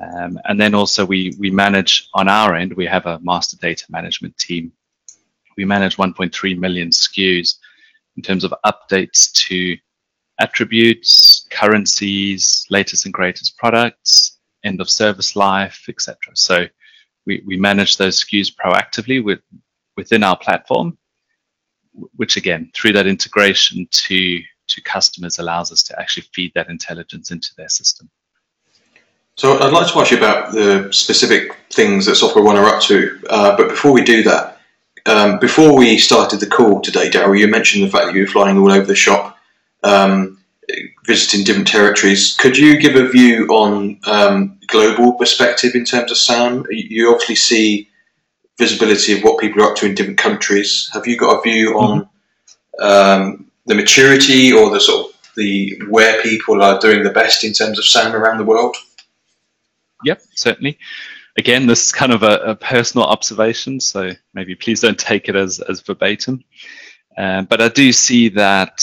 Um, 0.00 0.40
and 0.46 0.60
then 0.60 0.74
also 0.74 1.06
we, 1.06 1.36
we 1.38 1.52
manage 1.52 2.08
on 2.14 2.26
our 2.26 2.56
end, 2.56 2.72
we 2.72 2.86
have 2.86 3.06
a 3.06 3.20
master 3.20 3.56
data 3.58 3.84
management 3.90 4.36
team 4.38 4.72
we 5.58 5.64
manage 5.64 5.96
1.3 5.96 6.58
million 6.58 6.88
SKUs 6.90 7.56
in 8.16 8.22
terms 8.22 8.44
of 8.44 8.54
updates 8.64 9.30
to 9.48 9.76
attributes, 10.40 11.46
currencies, 11.50 12.64
latest 12.70 13.04
and 13.04 13.12
greatest 13.12 13.58
products, 13.58 14.38
end 14.64 14.80
of 14.80 14.88
service 14.88 15.34
life, 15.34 15.84
etc. 15.88 16.16
So 16.34 16.66
we, 17.26 17.42
we 17.44 17.56
manage 17.56 17.96
those 17.96 18.24
SKUs 18.24 18.54
proactively 18.54 19.22
with, 19.22 19.40
within 19.96 20.22
our 20.22 20.38
platform, 20.38 20.96
which 22.14 22.36
again, 22.36 22.70
through 22.72 22.92
that 22.92 23.08
integration 23.08 23.88
to, 23.90 24.40
to 24.68 24.80
customers 24.82 25.40
allows 25.40 25.72
us 25.72 25.82
to 25.82 26.00
actually 26.00 26.26
feed 26.32 26.52
that 26.54 26.68
intelligence 26.68 27.32
into 27.32 27.50
their 27.56 27.68
system. 27.68 28.08
So 29.34 29.58
I'd 29.58 29.72
like 29.72 29.92
to 29.92 29.98
ask 29.98 30.12
you 30.12 30.18
about 30.18 30.52
the 30.52 30.88
specific 30.92 31.56
things 31.70 32.06
that 32.06 32.14
Software 32.14 32.44
One 32.44 32.56
are 32.56 32.66
up 32.66 32.80
to, 32.82 33.20
uh, 33.28 33.56
but 33.56 33.68
before 33.68 33.92
we 33.92 34.04
do 34.04 34.22
that, 34.22 34.57
um, 35.08 35.38
before 35.38 35.76
we 35.76 35.98
started 35.98 36.40
the 36.40 36.46
call 36.46 36.80
today, 36.80 37.10
Darryl, 37.10 37.38
you 37.38 37.48
mentioned 37.48 37.84
the 37.84 37.90
fact 37.90 38.06
that 38.06 38.14
you 38.14 38.22
were 38.22 38.26
flying 38.26 38.58
all 38.58 38.72
over 38.72 38.86
the 38.86 38.94
shop. 38.94 39.36
Um, 39.82 40.38
visiting 41.06 41.44
different 41.44 41.68
territories. 41.68 42.36
Could 42.38 42.58
you 42.58 42.78
give 42.78 42.94
a 42.94 43.08
view 43.08 43.46
on 43.46 43.98
um, 44.04 44.58
global 44.66 45.14
perspective 45.14 45.74
in 45.74 45.84
terms 45.84 46.10
of 46.10 46.18
SAM? 46.18 46.66
You 46.70 47.10
obviously 47.12 47.36
see 47.36 47.88
visibility 48.58 49.16
of 49.16 49.22
what 49.22 49.40
people 49.40 49.62
are 49.62 49.70
up 49.70 49.76
to 49.78 49.86
in 49.86 49.94
different 49.94 50.18
countries. 50.18 50.90
Have 50.92 51.06
you 51.06 51.16
got 51.16 51.38
a 51.38 51.42
view 51.42 51.78
on 51.78 52.08
mm-hmm. 52.78 52.84
um, 52.84 53.50
the 53.66 53.74
maturity 53.74 54.52
or 54.52 54.70
the 54.70 54.80
sort 54.80 55.06
of 55.06 55.18
the 55.36 55.80
where 55.88 56.20
people 56.22 56.62
are 56.62 56.78
doing 56.78 57.02
the 57.02 57.10
best 57.10 57.44
in 57.44 57.52
terms 57.52 57.78
of 57.78 57.86
SAM 57.86 58.14
around 58.14 58.38
the 58.38 58.44
world? 58.44 58.76
Yep, 60.04 60.22
certainly. 60.34 60.78
Again, 61.38 61.68
this 61.68 61.86
is 61.86 61.92
kind 61.92 62.10
of 62.10 62.24
a, 62.24 62.38
a 62.38 62.56
personal 62.56 63.06
observation, 63.06 63.78
so 63.78 64.10
maybe 64.34 64.56
please 64.56 64.80
don't 64.80 64.98
take 64.98 65.28
it 65.28 65.36
as, 65.36 65.60
as 65.60 65.80
verbatim. 65.80 66.42
Um, 67.16 67.44
but 67.44 67.60
I 67.60 67.68
do 67.68 67.92
see 67.92 68.28
that 68.30 68.82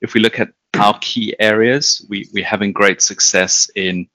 if 0.00 0.14
we 0.14 0.20
look 0.20 0.40
at 0.40 0.48
our 0.78 0.98
key 1.00 1.36
areas, 1.38 2.04
we, 2.08 2.26
we're 2.32 2.42
having 2.42 2.72
great 2.72 3.02
success 3.02 3.70
in, 3.76 4.08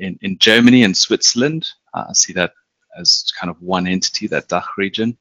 in, 0.00 0.18
in 0.22 0.36
Germany 0.38 0.82
and 0.82 0.96
Switzerland. 0.96 1.68
Uh, 1.94 2.06
I 2.08 2.12
see 2.12 2.32
that 2.32 2.54
as 2.98 3.30
kind 3.38 3.50
of 3.50 3.62
one 3.62 3.86
entity, 3.86 4.26
that 4.26 4.48
DACH 4.48 4.76
region. 4.76 5.16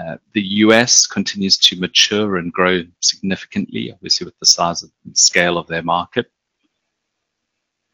Uh, 0.00 0.16
the 0.32 0.42
US 0.64 1.06
continues 1.06 1.58
to 1.58 1.78
mature 1.78 2.38
and 2.38 2.50
grow 2.50 2.84
significantly, 3.00 3.92
obviously 3.92 4.24
with 4.24 4.38
the 4.38 4.46
size 4.46 4.82
and 4.82 4.90
scale 5.12 5.58
of 5.58 5.66
their 5.66 5.82
market. 5.82 6.30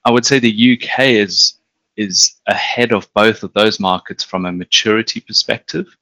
I 0.04 0.12
would 0.12 0.24
say 0.24 0.38
the 0.38 0.80
UK 0.80 1.00
is 1.00 1.57
is 1.98 2.36
ahead 2.46 2.92
of 2.92 3.12
both 3.12 3.42
of 3.42 3.52
those 3.52 3.80
markets 3.80 4.22
from 4.22 4.46
a 4.46 4.52
maturity 4.52 5.20
perspective, 5.20 5.94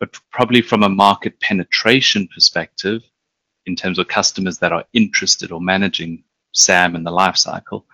but 0.00 0.18
probably 0.32 0.62
from 0.62 0.82
a 0.82 0.88
market 0.88 1.38
penetration 1.40 2.26
perspective, 2.34 3.02
in 3.66 3.76
terms 3.76 3.98
of 3.98 4.08
customers 4.08 4.58
that 4.58 4.72
are 4.72 4.84
interested 4.94 5.52
or 5.52 5.60
managing 5.60 6.24
SAM 6.52 6.96
in 6.96 7.04
the 7.04 7.10
life 7.10 7.36
cycle, 7.36 7.86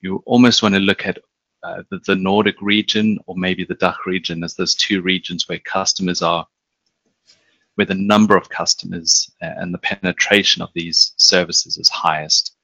you 0.00 0.22
almost 0.26 0.62
want 0.62 0.74
to 0.74 0.80
look 0.80 1.06
at 1.06 1.18
uh, 1.62 1.82
the, 1.90 2.00
the, 2.06 2.16
Nordic 2.16 2.60
region 2.60 3.18
or 3.26 3.36
maybe 3.36 3.64
the 3.64 3.74
DACH 3.76 4.04
region 4.04 4.42
as 4.42 4.54
those 4.54 4.74
two 4.74 5.00
regions 5.00 5.48
where 5.48 5.60
customers 5.60 6.20
are, 6.20 6.46
where 7.76 7.86
the 7.86 7.94
number 7.94 8.36
of 8.36 8.48
customers 8.48 9.30
uh, 9.42 9.50
and 9.56 9.72
the 9.72 9.78
penetration 9.78 10.60
of 10.60 10.70
these 10.74 11.12
services 11.16 11.76
is 11.78 11.88
highest. 11.88 12.56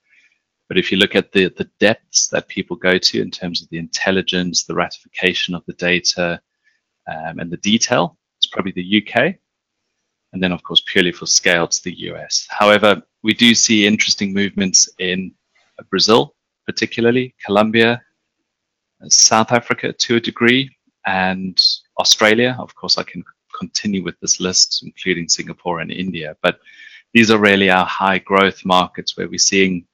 But 0.69 0.79
if 0.79 0.93
you 0.93 0.99
look 0.99 1.17
at 1.17 1.33
the, 1.33 1.49
the 1.49 1.69
depths 1.81 2.29
that 2.29 2.49
people 2.49 2.77
go 2.77 2.99
to 2.99 3.23
in 3.23 3.31
terms 3.31 3.63
of 3.63 3.69
the 3.71 3.79
intelligence, 3.79 4.65
the 4.65 4.75
ratification 4.75 5.55
of 5.55 5.65
the 5.67 5.73
data, 5.75 6.41
um, 7.07 7.39
and 7.39 7.51
the 7.51 7.57
detail, 7.59 8.19
it's 8.39 8.47
probably 8.47 8.73
the 8.73 9.03
UK. 9.03 9.35
And 10.33 10.43
then, 10.43 10.53
of 10.53 10.63
course, 10.63 10.83
purely 10.87 11.13
for 11.13 11.27
scale, 11.27 11.65
it's 11.65 11.81
the 11.81 11.99
US. 12.11 12.47
However, 12.51 13.03
we 13.23 13.33
do 13.33 13.55
see 13.55 13.87
interesting 13.87 14.35
movements 14.35 14.89
in 14.99 15.33
Brazil, 15.91 16.35
particularly 16.67 17.35
Colombia, 17.45 18.03
South 19.09 19.53
Africa 19.53 19.93
to 19.93 20.17
a 20.17 20.21
degree, 20.21 20.71
and 21.07 21.59
Australia. 21.99 22.57
Of 22.59 22.75
course, 22.75 22.99
I 22.99 23.05
can 23.05 23.25
continue 23.59 24.05
with 24.05 24.21
this 24.21 24.39
list, 24.41 24.83
including 24.85 25.29
Singapore 25.29 25.81
and 25.81 25.91
India. 25.91 26.37
But 26.43 26.61
these 27.15 27.31
are 27.31 27.39
really 27.39 27.71
our 27.71 27.87
high 27.87 28.19
growth 28.19 28.65
markets 28.65 29.17
where 29.17 29.29
we're 29.29 29.39
seeing 29.39 29.87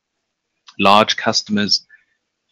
large 0.78 1.16
customers 1.16 1.86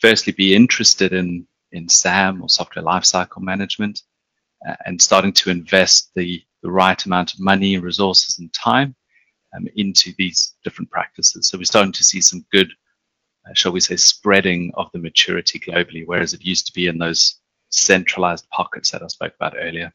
firstly 0.01 0.33
be 0.33 0.55
interested 0.55 1.13
in, 1.13 1.47
in 1.73 1.89
SAM 1.89 2.43
or 2.43 2.49
software 2.49 2.85
lifecycle 2.85 3.41
management 3.41 4.03
uh, 4.69 4.75
and 4.87 5.01
starting 5.01 5.33
to 5.33 5.51
invest 5.51 6.11
the, 6.15 6.43
the 6.63 6.71
right 6.71 7.05
amount 7.05 7.35
of 7.35 7.41
money, 7.41 7.79
resources, 7.79 8.39
and 8.39 8.53
time 8.53 8.95
um, 9.57 9.67
into 9.77 10.13
these 10.19 10.55
different 10.65 10.91
practices. 10.91 11.49
So 11.49 11.59
we're 11.59 11.65
starting 11.65 11.93
to 11.93 12.05
see 12.05 12.21
some 12.21 12.45
good 12.53 12.73
uh, 13.47 13.53
shall 13.55 13.73
we 13.73 13.81
say, 13.81 13.97
spreading 13.97 14.73
of 14.75 14.91
the 14.93 14.99
maturity 14.99 15.59
globally, 15.59 16.05
whereas 16.07 16.33
it 16.33 16.45
used 16.45 16.67
to 16.67 16.73
be 16.73 16.87
in 16.87 16.99
those 16.99 17.41
centralized 17.71 18.49
pockets 18.51 18.91
that 18.91 19.03
I 19.03 19.07
spoke 19.09 19.35
about 19.35 19.55
earlier. 19.59 19.93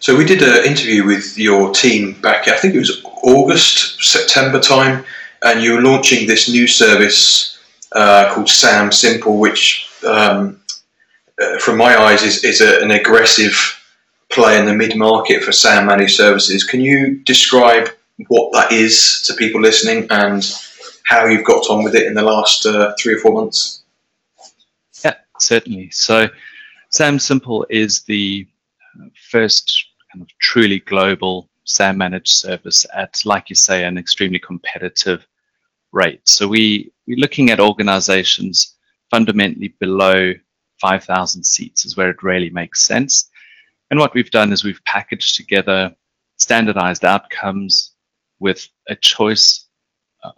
So 0.00 0.16
we 0.16 0.24
did 0.24 0.42
an 0.42 0.64
interview 0.64 1.04
with 1.04 1.38
your 1.38 1.72
team 1.72 2.20
back, 2.20 2.48
I 2.48 2.56
think 2.56 2.74
it 2.74 2.78
was 2.78 3.02
August, 3.22 4.02
September 4.02 4.60
time, 4.60 5.04
and 5.44 5.62
you 5.62 5.74
were 5.74 5.82
launching 5.82 6.26
this 6.26 6.48
new 6.48 6.66
service 6.66 7.58
uh, 7.92 8.32
called 8.34 8.48
Sam 8.48 8.90
Simple, 8.90 9.38
which, 9.38 9.88
um, 10.06 10.60
uh, 11.40 11.58
from 11.58 11.76
my 11.76 11.96
eyes, 11.96 12.22
is, 12.22 12.42
is 12.42 12.60
a, 12.60 12.82
an 12.82 12.90
aggressive 12.90 13.80
play 14.30 14.58
in 14.58 14.66
the 14.66 14.74
mid 14.74 14.96
market 14.96 15.44
for 15.44 15.52
SAM 15.52 15.86
managed 15.86 16.16
services. 16.16 16.64
Can 16.64 16.80
you 16.80 17.22
describe 17.24 17.88
what 18.28 18.52
that 18.52 18.72
is 18.72 19.22
to 19.26 19.34
people 19.34 19.60
listening 19.60 20.06
and 20.10 20.44
how 21.04 21.26
you've 21.26 21.44
got 21.44 21.68
on 21.68 21.84
with 21.84 21.94
it 21.94 22.06
in 22.06 22.14
the 22.14 22.22
last 22.22 22.66
uh, 22.66 22.94
three 22.98 23.14
or 23.14 23.18
four 23.18 23.32
months. 23.32 23.82
Yeah, 25.04 25.14
certainly. 25.38 25.90
So, 25.90 26.28
Sam 26.90 27.18
Simple 27.18 27.66
is 27.68 28.02
the 28.02 28.46
uh, 29.00 29.06
first 29.30 29.86
kind 30.12 30.22
of 30.22 30.28
truly 30.38 30.80
global 30.80 31.48
SAM 31.64 31.98
managed 31.98 32.32
service 32.32 32.86
at, 32.94 33.20
like 33.24 33.50
you 33.50 33.56
say, 33.56 33.84
an 33.84 33.98
extremely 33.98 34.38
competitive 34.38 35.26
rate. 35.94 36.28
So 36.28 36.48
we 36.48 36.92
we're 37.06 37.18
looking 37.18 37.50
at 37.50 37.60
organizations 37.60 38.76
fundamentally 39.10 39.74
below 39.80 40.34
5,000 40.80 41.44
seats 41.44 41.84
is 41.84 41.96
where 41.96 42.10
it 42.10 42.22
really 42.22 42.50
makes 42.50 42.82
sense. 42.82 43.30
And 43.90 44.00
what 44.00 44.14
we've 44.14 44.30
done 44.30 44.52
is 44.52 44.64
we've 44.64 44.84
packaged 44.84 45.36
together 45.36 45.94
standardized 46.36 47.04
outcomes 47.04 47.92
with 48.40 48.68
a 48.88 48.96
choice 48.96 49.66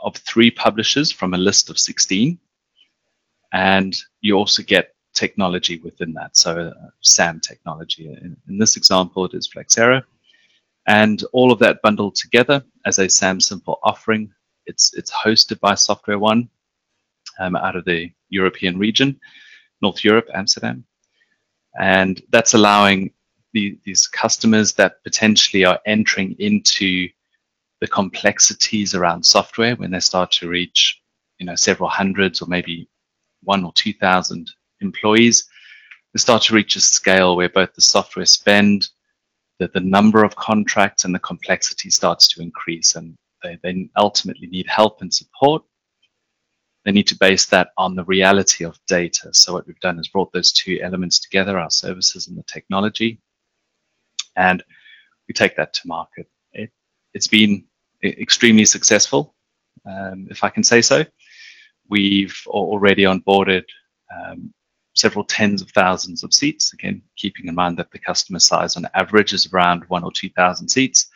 of 0.00 0.16
three 0.16 0.50
publishers 0.50 1.10
from 1.12 1.34
a 1.34 1.38
list 1.38 1.70
of 1.70 1.78
16. 1.78 2.38
And 3.52 3.96
you 4.20 4.34
also 4.34 4.62
get 4.62 4.94
technology 5.14 5.78
within 5.78 6.12
that. 6.14 6.36
So 6.36 6.72
uh, 6.76 6.90
SAM 7.00 7.40
technology. 7.40 8.06
In, 8.08 8.36
in, 8.48 8.58
this 8.58 8.76
example, 8.76 9.24
it 9.24 9.34
is 9.34 9.48
Flexera. 9.48 10.02
And 10.86 11.22
all 11.32 11.50
of 11.52 11.58
that 11.60 11.82
bundled 11.82 12.16
together 12.16 12.62
as 12.84 12.98
a 12.98 13.08
SAM 13.08 13.40
Simple 13.40 13.78
offering. 13.82 14.32
It's, 14.66 14.94
it's 14.94 15.12
hosted 15.12 15.60
by 15.60 15.72
SoftwareOne 15.72 16.48
um, 17.38 17.56
out 17.56 17.76
of 17.76 17.84
the 17.84 18.10
European 18.28 18.78
region, 18.78 19.20
North 19.82 20.04
Europe, 20.04 20.28
Amsterdam. 20.34 20.84
And 21.78 22.22
that's 22.30 22.54
allowing 22.54 23.12
the, 23.52 23.78
these 23.84 24.06
customers 24.06 24.72
that 24.74 25.02
potentially 25.04 25.64
are 25.64 25.80
entering 25.86 26.34
into 26.38 27.08
the 27.80 27.86
complexities 27.86 28.94
around 28.94 29.24
software 29.24 29.76
when 29.76 29.90
they 29.90 30.00
start 30.00 30.30
to 30.32 30.48
reach, 30.48 31.00
you 31.38 31.46
know, 31.46 31.54
several 31.54 31.88
hundreds 31.88 32.40
or 32.40 32.46
maybe 32.48 32.88
one 33.42 33.64
or 33.64 33.72
two 33.74 33.92
thousand 33.92 34.50
employees, 34.80 35.48
they 36.12 36.18
start 36.18 36.42
to 36.42 36.54
reach 36.54 36.76
a 36.76 36.80
scale 36.80 37.36
where 37.36 37.50
both 37.50 37.74
the 37.74 37.82
software 37.82 38.26
spend, 38.26 38.88
the, 39.58 39.68
the 39.68 39.80
number 39.80 40.24
of 40.24 40.34
contracts 40.36 41.04
and 41.04 41.14
the 41.14 41.18
complexity 41.18 41.90
starts 41.90 42.26
to 42.28 42.42
increase 42.42 42.96
and 42.96 43.16
they 43.46 43.58
then 43.62 43.90
ultimately 43.96 44.46
need 44.48 44.66
help 44.66 45.00
and 45.02 45.12
support. 45.12 45.62
They 46.84 46.92
need 46.92 47.08
to 47.08 47.16
base 47.18 47.46
that 47.46 47.70
on 47.76 47.96
the 47.96 48.04
reality 48.04 48.64
of 48.64 48.78
data. 48.86 49.32
So 49.32 49.52
what 49.52 49.66
we've 49.66 49.80
done 49.80 49.98
is 49.98 50.08
brought 50.08 50.32
those 50.32 50.52
two 50.52 50.78
elements 50.82 51.18
together, 51.18 51.58
our 51.58 51.70
services 51.70 52.28
and 52.28 52.38
the 52.38 52.44
technology, 52.44 53.20
and 54.36 54.62
we 55.26 55.34
take 55.34 55.56
that 55.56 55.72
to 55.74 55.88
market 55.88 56.28
it's 57.16 57.26
been 57.26 57.64
extremely 58.04 58.66
successful, 58.66 59.34
um, 59.86 60.28
if 60.30 60.44
I 60.44 60.50
can 60.50 60.62
say 60.62 60.82
so. 60.82 61.02
We've 61.88 62.38
already 62.46 63.04
onboarded 63.04 63.64
um, 64.14 64.52
several 64.94 65.24
tens 65.24 65.62
of 65.62 65.70
thousands 65.70 66.22
of 66.22 66.34
seats, 66.34 66.74
again, 66.74 67.00
keeping 67.16 67.46
in 67.48 67.54
mind 67.54 67.78
that 67.78 67.90
the 67.90 67.98
customer 67.98 68.38
size 68.38 68.76
on 68.76 68.86
average 68.92 69.32
is 69.32 69.50
around 69.50 69.84
one 69.88 70.04
or 70.04 70.12
2,000 70.12 70.68
seats. 70.68 71.08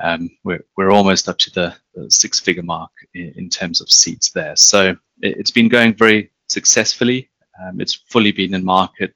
Um, 0.00 0.30
we're, 0.44 0.64
we're 0.76 0.90
almost 0.90 1.28
up 1.28 1.38
to 1.38 1.50
the, 1.50 1.74
the 1.94 2.10
six 2.10 2.40
figure 2.40 2.62
mark 2.62 2.90
in, 3.14 3.32
in, 3.36 3.48
terms 3.50 3.80
of 3.80 3.90
seats 3.90 4.30
there. 4.30 4.56
So 4.56 4.96
it, 5.20 5.36
has 5.36 5.50
been 5.50 5.68
going 5.68 5.94
very 5.94 6.30
successfully. 6.48 7.30
Um, 7.62 7.80
it's 7.80 7.94
fully 8.08 8.32
been 8.32 8.54
in 8.54 8.64
market, 8.64 9.14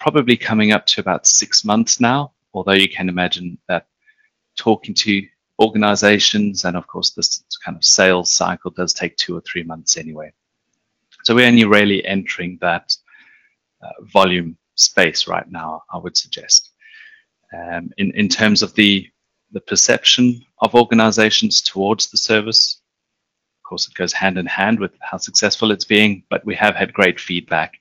probably 0.00 0.36
coming 0.36 0.72
up 0.72 0.86
to 0.86 1.00
about 1.00 1.26
six 1.26 1.64
months 1.64 2.00
now, 2.00 2.32
although 2.54 2.72
you 2.72 2.88
can 2.88 3.08
imagine 3.08 3.56
that 3.68 3.86
talking 4.56 4.94
to 4.94 5.26
organizations. 5.60 6.64
And 6.64 6.76
of 6.76 6.86
course, 6.86 7.10
this 7.10 7.44
kind 7.64 7.76
of 7.76 7.84
sales 7.84 8.32
cycle 8.32 8.72
does 8.72 8.92
take 8.92 9.16
two 9.16 9.36
or 9.36 9.42
three 9.42 9.62
months 9.62 9.96
anyway. 9.96 10.32
So 11.24 11.34
we're 11.36 11.46
only 11.46 11.64
really 11.64 12.04
entering 12.04 12.58
that 12.60 12.96
uh, 13.82 13.90
volume 14.12 14.56
space 14.74 15.28
right 15.28 15.48
now, 15.50 15.82
I 15.92 15.98
would 15.98 16.16
suggest. 16.16 16.70
Um, 17.52 17.90
in, 17.98 18.10
in 18.12 18.28
terms 18.28 18.62
of 18.62 18.74
the, 18.74 19.08
the 19.52 19.60
perception 19.60 20.44
of 20.60 20.74
organizations 20.74 21.60
towards 21.60 22.10
the 22.10 22.16
service, 22.16 22.80
of 23.58 23.68
course, 23.68 23.86
it 23.86 23.94
goes 23.94 24.12
hand 24.12 24.38
in 24.38 24.46
hand 24.46 24.80
with 24.80 24.92
how 25.00 25.18
successful 25.18 25.70
it's 25.70 25.84
being, 25.84 26.24
but 26.30 26.44
we 26.44 26.54
have 26.54 26.74
had 26.74 26.92
great 26.92 27.20
feedback 27.20 27.74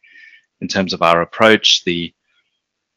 in 0.61 0.67
terms 0.67 0.93
of 0.93 1.01
our 1.01 1.21
approach, 1.21 1.83
the 1.85 2.13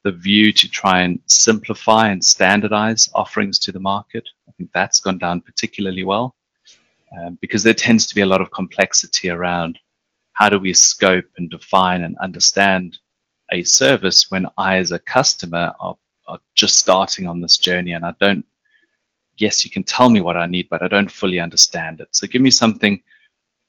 the 0.04 0.12
view 0.12 0.52
to 0.52 0.68
try 0.68 1.00
and 1.00 1.18
simplify 1.24 2.08
and 2.10 2.22
standardize 2.22 3.08
offerings 3.14 3.58
to 3.58 3.72
the 3.72 3.80
market. 3.80 4.28
I 4.46 4.52
think 4.52 4.70
that's 4.74 5.00
gone 5.00 5.16
down 5.16 5.40
particularly 5.40 6.04
well 6.04 6.36
um, 7.18 7.38
because 7.40 7.62
there 7.62 7.74
tends 7.74 8.06
to 8.06 8.14
be 8.14 8.20
a 8.20 8.26
lot 8.26 8.42
of 8.42 8.50
complexity 8.50 9.30
around 9.30 9.78
how 10.34 10.50
do 10.50 10.58
we 10.58 10.74
scope 10.74 11.24
and 11.38 11.48
define 11.48 12.02
and 12.02 12.18
understand 12.18 12.98
a 13.50 13.62
service 13.62 14.30
when 14.30 14.46
I, 14.58 14.76
as 14.76 14.92
a 14.92 14.98
customer, 14.98 15.72
are, 15.80 15.96
are 16.26 16.38
just 16.54 16.78
starting 16.78 17.26
on 17.26 17.40
this 17.40 17.56
journey 17.56 17.92
and 17.92 18.04
I 18.04 18.14
don't, 18.20 18.44
yes, 19.36 19.64
you 19.64 19.70
can 19.70 19.84
tell 19.84 20.08
me 20.08 20.20
what 20.20 20.36
I 20.36 20.46
need, 20.46 20.68
but 20.68 20.82
I 20.82 20.88
don't 20.88 21.10
fully 21.10 21.40
understand 21.40 22.00
it. 22.00 22.08
So 22.12 22.26
give 22.26 22.42
me 22.42 22.50
something 22.50 23.02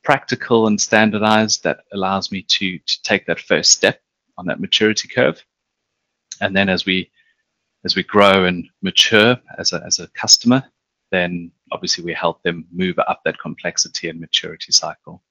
practical 0.04 0.67
and 0.67 0.80
standardized 0.80 1.63
that 1.63 1.80
allows 1.91 2.32
me 2.32 2.43
to, 2.43 2.78
to 2.78 3.04
take 3.04 3.25
that 3.25 3.39
first 3.39 3.71
step 3.71 4.01
on 4.38 4.45
that 4.45 4.60
maturity 4.60 5.08
curve. 5.08 5.43
And 6.41 6.56
then 6.56 6.69
as 6.69 6.86
we 6.86 7.10
as 7.86 7.95
we 7.95 8.04
grow 8.04 8.45
and 8.45 8.67
mature 8.82 9.38
as 9.60 9.71
a, 9.71 9.84
as 9.86 9.99
a 9.99 10.08
customer, 10.10 10.63
then 11.12 11.51
obviously 11.71 12.04
we 12.04 12.13
help 12.13 12.41
them 12.41 12.65
move 12.71 12.97
up 12.97 13.21
that 13.23 13.38
complexity 13.38 14.10
and 14.10 14.19
maturity 14.19 14.71
cycle. 14.71 15.21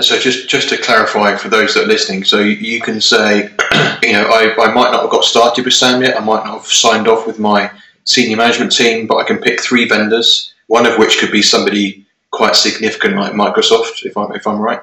So 0.00 0.18
just 0.18 0.48
just 0.48 0.68
to 0.68 0.76
clarify 0.76 1.36
for 1.36 1.48
those 1.48 1.74
that 1.74 1.84
are 1.84 1.86
listening, 1.86 2.24
so 2.24 2.40
you 2.40 2.80
can 2.80 3.00
say, 3.00 3.42
you 4.02 4.12
know, 4.12 4.28
I, 4.28 4.54
I 4.58 4.72
might 4.72 4.90
not 4.90 5.02
have 5.02 5.10
got 5.10 5.24
started 5.24 5.64
with 5.64 5.74
SAM 5.74 6.02
yet, 6.02 6.16
I 6.16 6.24
might 6.24 6.44
not 6.44 6.58
have 6.58 6.66
signed 6.66 7.08
off 7.08 7.26
with 7.26 7.38
my 7.38 7.70
senior 8.04 8.36
management 8.36 8.72
team, 8.72 9.06
but 9.06 9.16
I 9.16 9.24
can 9.24 9.38
pick 9.38 9.60
three 9.60 9.88
vendors, 9.88 10.52
one 10.66 10.86
of 10.86 10.98
which 10.98 11.18
could 11.18 11.32
be 11.32 11.42
somebody 11.42 12.06
quite 12.30 12.56
significant 12.56 13.16
like 13.16 13.32
Microsoft, 13.32 14.04
if 14.04 14.16
I'm 14.16 14.32
if 14.32 14.46
I'm 14.46 14.60
right, 14.60 14.80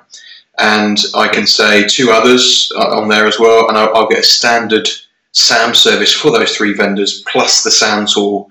and 0.57 0.97
I 1.15 1.27
can 1.27 1.47
say 1.47 1.87
two 1.87 2.11
others 2.11 2.71
on 2.75 3.07
there 3.09 3.27
as 3.27 3.39
well, 3.39 3.69
and 3.69 3.77
I'll, 3.77 3.95
I'll 3.95 4.07
get 4.07 4.19
a 4.19 4.23
standard 4.23 4.87
SAM 5.31 5.75
service 5.75 6.13
for 6.13 6.31
those 6.31 6.55
three 6.55 6.73
vendors 6.73 7.23
plus 7.27 7.63
the 7.63 7.71
SAM 7.71 8.07
tool 8.07 8.49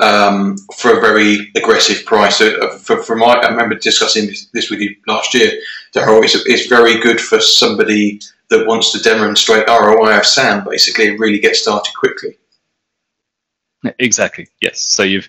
um, 0.00 0.56
for 0.76 0.96
a 0.96 1.00
very 1.00 1.50
aggressive 1.56 2.04
price. 2.06 2.40
Uh, 2.40 2.68
for, 2.80 3.02
for 3.02 3.16
my, 3.16 3.34
I 3.34 3.50
remember 3.50 3.74
discussing 3.74 4.28
this 4.52 4.70
with 4.70 4.80
you 4.80 4.94
last 5.06 5.34
year, 5.34 5.50
Darryl. 5.92 6.22
It's, 6.22 6.36
it's 6.46 6.66
very 6.66 7.00
good 7.00 7.20
for 7.20 7.40
somebody 7.40 8.20
that 8.48 8.66
wants 8.66 8.92
to 8.92 9.00
demonstrate 9.00 9.68
ROI 9.68 10.18
of 10.18 10.26
SAM, 10.26 10.64
basically, 10.64 11.08
and 11.08 11.20
really 11.20 11.38
get 11.38 11.56
started 11.56 11.92
quickly. 11.94 12.36
Exactly. 13.98 14.48
Yes. 14.60 14.82
So 14.82 15.02
you've 15.02 15.28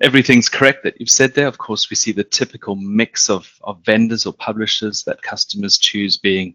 everything's 0.00 0.48
correct 0.48 0.82
that 0.82 0.98
you've 0.98 1.10
said 1.10 1.34
there. 1.34 1.46
Of 1.46 1.58
course, 1.58 1.90
we 1.90 1.96
see 1.96 2.12
the 2.12 2.24
typical 2.24 2.74
mix 2.74 3.28
of, 3.28 3.52
of 3.62 3.84
vendors 3.84 4.26
or 4.26 4.32
publishers 4.32 5.04
that 5.04 5.22
customers 5.22 5.78
choose 5.78 6.16
being 6.16 6.54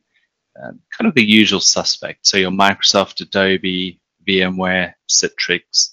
um, 0.61 0.79
kind 0.97 1.07
of 1.07 1.15
the 1.15 1.23
usual 1.23 1.59
suspect. 1.59 2.25
So 2.25 2.37
your 2.37 2.51
Microsoft, 2.51 3.21
Adobe, 3.21 3.99
VMware, 4.27 4.93
Citrix, 5.09 5.91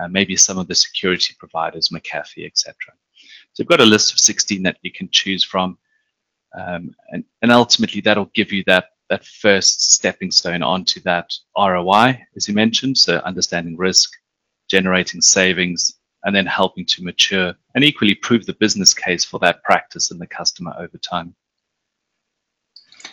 uh, 0.00 0.08
maybe 0.08 0.36
some 0.36 0.58
of 0.58 0.68
the 0.68 0.74
security 0.74 1.34
providers, 1.38 1.90
McAfee, 1.90 2.46
etc. 2.46 2.74
So 3.52 3.62
you've 3.62 3.68
got 3.68 3.80
a 3.80 3.86
list 3.86 4.12
of 4.12 4.18
16 4.18 4.62
that 4.64 4.78
you 4.82 4.92
can 4.92 5.08
choose 5.10 5.44
from. 5.44 5.78
Um, 6.58 6.94
and, 7.10 7.24
and 7.40 7.50
ultimately 7.50 8.00
that'll 8.00 8.30
give 8.34 8.52
you 8.52 8.62
that, 8.66 8.86
that 9.08 9.24
first 9.24 9.92
stepping 9.92 10.30
stone 10.30 10.62
onto 10.62 11.00
that 11.00 11.30
ROI, 11.56 12.20
as 12.36 12.48
you 12.48 12.54
mentioned. 12.54 12.98
So 12.98 13.18
understanding 13.18 13.76
risk, 13.76 14.12
generating 14.72 15.20
savings, 15.20 15.94
and 16.24 16.34
then 16.34 16.46
helping 16.46 16.86
to 16.86 17.04
mature 17.04 17.54
and 17.74 17.84
equally 17.84 18.14
prove 18.14 18.46
the 18.46 18.54
business 18.54 18.94
case 18.94 19.24
for 19.24 19.38
that 19.40 19.62
practice 19.62 20.10
and 20.10 20.20
the 20.20 20.26
customer 20.26 20.72
over 20.78 20.96
time. 20.98 21.34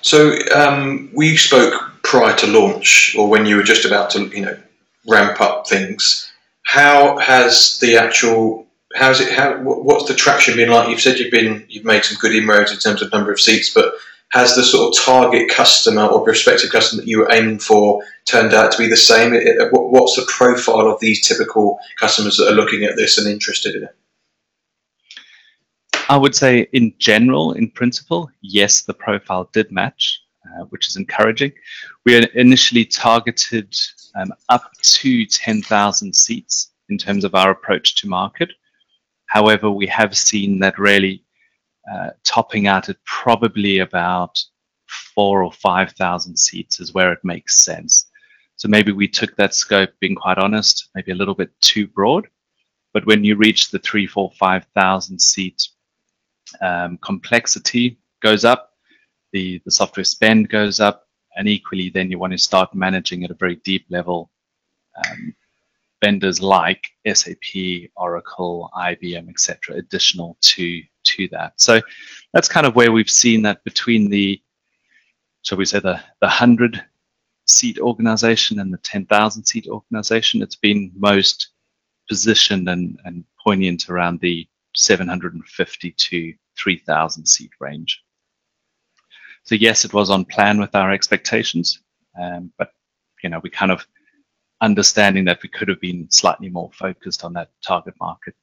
So 0.01 0.37
um, 0.55 1.09
we 1.13 1.35
spoke 1.35 1.73
prior 2.03 2.35
to 2.37 2.47
launch, 2.47 3.15
or 3.17 3.27
when 3.27 3.45
you 3.45 3.57
were 3.57 3.63
just 3.63 3.83
about 3.83 4.09
to, 4.11 4.27
you 4.27 4.45
know, 4.45 4.57
ramp 5.05 5.41
up 5.41 5.67
things. 5.67 6.31
How 6.65 7.17
has 7.17 7.79
the 7.79 7.97
actual 7.97 8.67
how's 8.95 9.19
it 9.19 9.31
how 9.31 9.57
what's 9.59 10.07
the 10.07 10.13
traction 10.13 10.55
been 10.55 10.69
like? 10.69 10.89
You've 10.89 11.01
said 11.01 11.19
you've 11.19 11.31
been 11.31 11.65
you've 11.67 11.85
made 11.85 12.05
some 12.05 12.17
good 12.21 12.35
inroads 12.35 12.71
in 12.71 12.77
terms 12.77 13.01
of 13.01 13.11
number 13.11 13.31
of 13.31 13.39
seats, 13.39 13.73
but 13.73 13.93
has 14.31 14.55
the 14.55 14.63
sort 14.63 14.95
of 14.95 15.03
target 15.03 15.49
customer 15.49 16.05
or 16.05 16.23
prospective 16.23 16.71
customer 16.71 17.01
that 17.01 17.09
you 17.09 17.19
were 17.19 17.31
aiming 17.31 17.59
for 17.59 18.03
turned 18.25 18.53
out 18.53 18.71
to 18.71 18.77
be 18.77 18.87
the 18.87 18.97
same? 18.97 19.33
What's 19.71 20.15
the 20.15 20.25
profile 20.27 20.89
of 20.89 20.99
these 20.99 21.27
typical 21.27 21.79
customers 21.99 22.37
that 22.37 22.51
are 22.51 22.55
looking 22.55 22.83
at 22.83 22.95
this 22.95 23.17
and 23.17 23.27
interested 23.27 23.75
in 23.75 23.83
it? 23.83 23.95
I 26.09 26.17
would 26.17 26.35
say, 26.35 26.67
in 26.73 26.93
general, 26.97 27.53
in 27.53 27.69
principle, 27.69 28.31
yes, 28.41 28.81
the 28.81 28.93
profile 28.93 29.49
did 29.53 29.71
match, 29.71 30.19
uh, 30.45 30.63
which 30.65 30.87
is 30.87 30.95
encouraging. 30.95 31.51
We 32.05 32.27
initially 32.33 32.85
targeted 32.85 33.75
um, 34.15 34.33
up 34.49 34.71
to 34.81 35.25
10,000 35.25 36.15
seats 36.15 36.71
in 36.89 36.97
terms 36.97 37.23
of 37.23 37.35
our 37.35 37.51
approach 37.51 37.95
to 38.01 38.07
market. 38.07 38.49
However, 39.27 39.69
we 39.69 39.85
have 39.87 40.17
seen 40.17 40.59
that 40.59 40.79
really 40.79 41.23
uh, 41.91 42.09
topping 42.23 42.67
out 42.67 42.89
at 42.89 43.03
probably 43.05 43.79
about 43.79 44.37
four 44.87 45.43
or 45.43 45.51
5,000 45.51 46.37
seats 46.37 46.79
is 46.79 46.93
where 46.93 47.11
it 47.11 47.19
makes 47.23 47.59
sense. 47.59 48.09
So 48.55 48.67
maybe 48.67 48.91
we 48.91 49.07
took 49.07 49.35
that 49.35 49.55
scope, 49.55 49.91
being 49.99 50.15
quite 50.15 50.37
honest, 50.37 50.89
maybe 50.95 51.11
a 51.11 51.15
little 51.15 51.35
bit 51.35 51.51
too 51.61 51.87
broad. 51.87 52.27
But 52.93 53.05
when 53.05 53.23
you 53.23 53.35
reach 53.35 53.71
the 53.71 53.79
three, 53.79 54.07
four, 54.07 54.31
5,000 54.31 55.19
seat 55.19 55.67
um, 56.61 56.97
complexity 56.97 57.97
goes 58.21 58.43
up, 58.43 58.73
the, 59.31 59.61
the 59.65 59.71
software 59.71 60.03
spend 60.03 60.49
goes 60.49 60.79
up, 60.79 61.07
and 61.37 61.47
equally 61.47 61.89
then 61.89 62.09
you 62.11 62.19
want 62.19 62.33
to 62.33 62.37
start 62.37 62.73
managing 62.73 63.23
at 63.23 63.31
a 63.31 63.35
very 63.35 63.55
deep 63.57 63.85
level 63.89 64.29
um, 64.97 65.35
vendors 66.03 66.41
like 66.41 66.89
SAP, 67.07 67.89
Oracle, 67.95 68.69
IBM, 68.75 69.29
etc., 69.29 69.75
additional 69.75 70.37
to 70.41 70.81
to 71.03 71.27
that. 71.29 71.53
So 71.57 71.81
that's 72.33 72.47
kind 72.47 72.65
of 72.65 72.75
where 72.75 72.91
we've 72.91 73.09
seen 73.09 73.41
that 73.43 73.63
between 73.63 74.09
the, 74.09 74.41
shall 75.43 75.57
we 75.57 75.65
say, 75.65 75.79
the 75.79 76.01
the 76.21 76.29
hundred 76.29 76.83
seat 77.45 77.79
organization 77.79 78.59
and 78.59 78.73
the 78.73 78.77
ten 78.79 79.05
thousand 79.05 79.45
seat 79.45 79.67
organization. 79.67 80.41
It's 80.41 80.55
been 80.55 80.91
most 80.95 81.49
positioned 82.07 82.69
and 82.69 82.99
and 83.05 83.23
poignant 83.43 83.89
around 83.89 84.19
the 84.19 84.47
750 84.75 85.91
to 85.91 86.33
3,000 86.57 87.25
seat 87.25 87.51
range. 87.59 88.03
So 89.43 89.55
yes, 89.55 89.85
it 89.85 89.93
was 89.93 90.09
on 90.09 90.25
plan 90.25 90.59
with 90.59 90.75
our 90.75 90.91
expectations, 90.91 91.81
um, 92.19 92.51
but 92.57 92.71
you 93.23 93.29
know 93.29 93.39
we 93.41 93.49
kind 93.49 93.71
of 93.71 93.85
understanding 94.61 95.25
that 95.25 95.41
we 95.41 95.49
could 95.49 95.69
have 95.69 95.79
been 95.79 96.09
slightly 96.11 96.49
more 96.49 96.69
focused 96.73 97.23
on 97.23 97.33
that 97.33 97.49
target 97.65 97.95
market. 97.99 98.35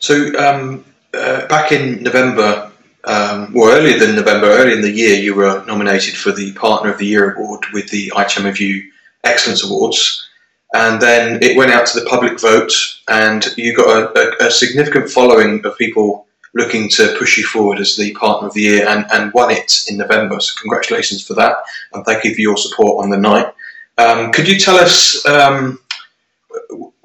So 0.00 0.34
um, 0.38 0.84
uh, 1.14 1.46
back 1.46 1.72
in 1.72 2.02
November, 2.02 2.72
um, 3.04 3.54
or 3.56 3.70
earlier 3.70 3.98
than 3.98 4.16
November, 4.16 4.46
early 4.46 4.72
in 4.72 4.82
the 4.82 4.90
year, 4.90 5.14
you 5.14 5.34
were 5.34 5.64
nominated 5.66 6.16
for 6.16 6.32
the 6.32 6.52
Partner 6.52 6.90
of 6.90 6.98
the 6.98 7.06
Year 7.06 7.34
award 7.34 7.64
with 7.72 7.88
the 7.90 8.12
Review 8.42 8.90
Excellence 9.24 9.64
Awards. 9.64 10.26
And 10.72 11.00
then 11.00 11.42
it 11.42 11.56
went 11.56 11.72
out 11.72 11.86
to 11.88 12.00
the 12.00 12.06
public 12.06 12.40
vote, 12.40 12.72
and 13.08 13.46
you 13.56 13.74
got 13.74 14.16
a, 14.16 14.44
a, 14.44 14.46
a 14.46 14.50
significant 14.50 15.10
following 15.10 15.64
of 15.64 15.76
people 15.76 16.26
looking 16.54 16.88
to 16.88 17.14
push 17.18 17.36
you 17.36 17.44
forward 17.44 17.78
as 17.78 17.96
the 17.96 18.14
Partner 18.14 18.48
of 18.48 18.54
the 18.54 18.62
Year 18.62 18.88
and, 18.88 19.04
and 19.12 19.32
won 19.34 19.50
it 19.50 19.84
in 19.88 19.96
November. 19.98 20.40
So, 20.40 20.58
congratulations 20.60 21.26
for 21.26 21.34
that, 21.34 21.56
and 21.92 22.04
thank 22.04 22.24
you 22.24 22.34
for 22.34 22.40
your 22.40 22.56
support 22.56 23.04
on 23.04 23.10
the 23.10 23.18
night. 23.18 23.52
Um, 23.98 24.32
could 24.32 24.48
you 24.48 24.58
tell 24.58 24.76
us 24.76 25.26
um, 25.26 25.78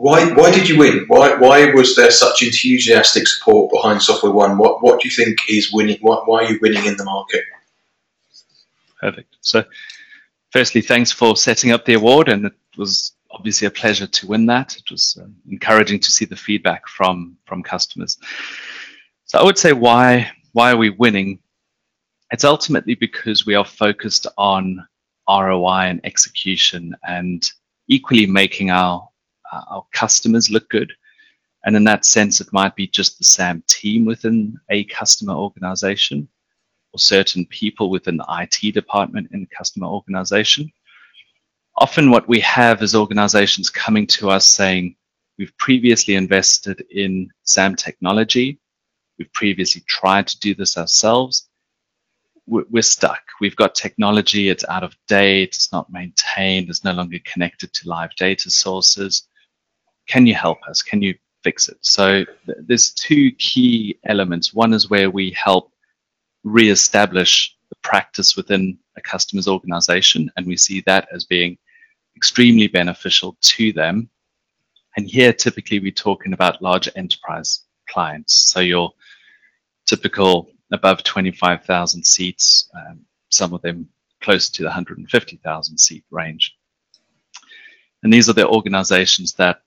why 0.06 0.32
why 0.34 0.52
did 0.52 0.70
you 0.70 0.78
win? 0.78 1.06
Why 1.08 1.36
why 1.36 1.74
was 1.74 1.96
there 1.96 2.12
such 2.12 2.44
enthusiastic 2.44 3.26
support 3.28 3.72
behind 3.72 4.04
Software 4.04 4.32
One? 4.32 4.60
What 4.60 4.84
what 4.84 5.02
do 5.02 5.10
you 5.10 5.16
think 5.16 5.40
is 5.50 5.74
winning? 5.74 5.98
Why, 6.00 6.18
why 6.26 6.44
are 6.44 6.52
you 6.52 6.60
winning 6.62 6.86
in 6.86 6.96
the 6.96 7.04
market? 7.04 7.44
Perfect. 9.02 9.36
So, 9.42 9.64
firstly, 10.52 10.82
thanks 10.82 11.12
for 11.12 11.36
setting 11.36 11.72
up 11.72 11.86
the 11.86 11.96
award, 11.96 12.30
and 12.30 12.46
it 12.46 12.54
was 12.78 13.14
obviously 13.32 13.66
a 13.66 13.72
pleasure 13.72 14.06
to 14.06 14.28
win 14.28 14.46
that. 14.46 14.78
It 14.78 14.92
was 14.92 15.18
um, 15.20 15.36
encouraging 15.50 16.00
to 16.02 16.12
see 16.12 16.26
the 16.26 16.36
feedback 16.36 16.88
from 16.88 17.36
from 17.48 17.64
customers. 17.64 18.20
So 19.26 19.40
I 19.40 19.44
would 19.44 19.58
say 19.58 19.74
why 19.74 20.30
why 20.52 20.72
are 20.72 20.78
we 20.78 20.92
winning? 20.92 21.40
It's 22.30 22.44
ultimately 22.44 22.94
because 22.94 23.48
we 23.48 23.56
are 23.56 23.66
focused 23.66 24.28
on 24.38 24.88
ROI 25.28 25.86
and 25.90 26.02
execution 26.04 26.96
and 27.08 27.44
equally 27.88 28.28
making 28.28 28.70
our 28.70 29.10
Uh, 29.52 29.62
our 29.70 29.86
customers 29.94 30.50
look 30.50 30.70
good. 30.70 30.92
And 31.66 31.76
in 31.76 31.84
that 31.86 32.06
sense, 32.06 32.42
it 32.42 32.54
might 32.54 32.76
be 32.76 32.88
just 32.88 33.18
the 33.18 33.24
SAM 33.24 33.64
team 33.68 34.06
within 34.06 34.58
a 34.70 34.84
customer 34.86 35.34
organization 35.34 36.28
or 36.94 37.00
certain 37.00 37.46
people 37.48 37.90
within 37.90 38.18
the 38.18 38.26
IT 38.30 38.74
department 38.74 39.30
in 39.32 39.44
a 39.44 39.56
customer 39.56 39.88
organization. 39.88 40.72
Often 41.78 42.12
what 42.12 42.28
we 42.28 42.40
have 42.42 42.82
is 42.82 42.96
organizations 42.96 43.70
coming 43.70 44.08
to 44.08 44.30
us 44.30 44.48
saying, 44.48 44.96
we've 45.38 45.58
previously 45.58 46.16
invested 46.16 46.86
in 46.92 47.30
SAM 47.44 47.76
technology. 47.76 48.60
We've 49.18 49.34
previously 49.34 49.84
tried 49.88 50.28
to 50.28 50.40
do 50.40 50.56
this 50.56 50.78
ourselves 50.78 51.50
we're 52.48 52.82
stuck. 52.82 53.22
We've 53.42 53.56
got 53.56 53.76
technology, 53.76 54.50
it's 54.50 54.66
out 54.70 54.84
of 54.84 54.96
date, 55.08 55.56
it's 55.56 55.72
not 55.72 55.92
maintained, 55.92 56.70
it's 56.70 56.84
no 56.84 56.94
longer 56.94 57.18
connected 57.26 57.74
to 57.74 57.90
live 57.90 58.16
data 58.16 58.50
sources. 58.50 59.28
Can 60.08 60.26
you 60.26 60.36
help 60.36 60.60
us? 60.68 60.82
Can 60.82 61.02
you 61.02 61.16
fix 61.44 61.70
it? 61.70 61.78
So 61.82 62.26
th- 62.46 62.58
there's 62.62 62.92
two 62.92 63.32
key 63.34 64.00
elements. 64.06 64.54
One 64.54 64.74
is 64.74 64.90
where 64.90 65.10
we 65.10 65.32
help 65.32 65.72
re-establish 66.44 67.56
the 67.70 67.76
practice 67.82 68.36
within 68.36 68.78
a 68.98 69.02
customer's 69.02 69.48
organization, 69.48 70.32
and 70.38 70.46
we 70.46 70.58
see 70.58 70.82
that 70.86 71.08
as 71.12 71.26
being 71.26 71.58
extremely 72.16 72.68
beneficial 72.68 73.36
to 73.42 73.74
them. 73.74 74.10
And 74.98 75.10
here, 75.10 75.34
typically, 75.34 75.80
we're 75.80 75.92
talking 75.92 76.34
about 76.34 76.62
large 76.62 76.88
enterprise 76.96 77.66
clients. 77.90 78.52
So 78.52 78.62
your 78.62 78.92
typical 79.86 80.50
above 80.72 81.04
25,000 81.04 82.04
seats, 82.04 82.70
um, 82.76 83.02
some 83.30 83.54
of 83.54 83.62
them 83.62 83.90
close 84.22 84.50
to 84.50 84.64
the 84.64 84.68
150,000 84.68 85.78
seat 85.78 86.04
range. 86.10 86.56
And 88.04 88.14
these 88.14 88.30
are 88.30 88.34
the 88.34 88.48
organizations 88.48 89.34
that 89.34 89.62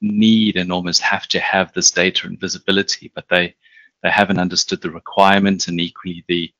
need 0.00 0.56
and 0.56 0.72
almost 0.72 1.02
have 1.02 1.26
to 1.28 1.40
have 1.40 1.72
this 1.72 1.90
data 1.90 2.26
and 2.26 2.40
visibility, 2.40 3.10
but 3.14 3.28
they, 3.28 3.54
they 4.02 4.10
haven't 4.10 4.38
understood 4.38 4.80
the 4.80 4.90
requirement 4.90 5.68
and 5.68 5.80
equally 5.80 6.24
the, 6.28 6.52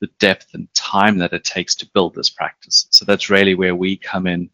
the 0.00 0.08
depth 0.18 0.54
and 0.54 0.72
time 0.74 1.18
that 1.18 1.32
it 1.32 1.44
takes 1.44 1.74
to 1.76 1.90
build 1.94 2.14
this 2.14 2.30
practice. 2.30 2.86
So 2.90 3.04
that's 3.04 3.30
really 3.30 3.54
where 3.54 3.74
we 3.74 3.96
come 3.96 4.26
in, 4.26 4.50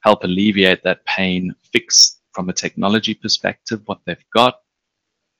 help 0.00 0.24
alleviate 0.24 0.82
that 0.84 1.04
pain, 1.04 1.54
fix 1.72 2.20
from 2.32 2.48
a 2.48 2.52
technology 2.54 3.14
perspective 3.14 3.80
what 3.86 4.00
they've 4.04 4.30
got, 4.34 4.60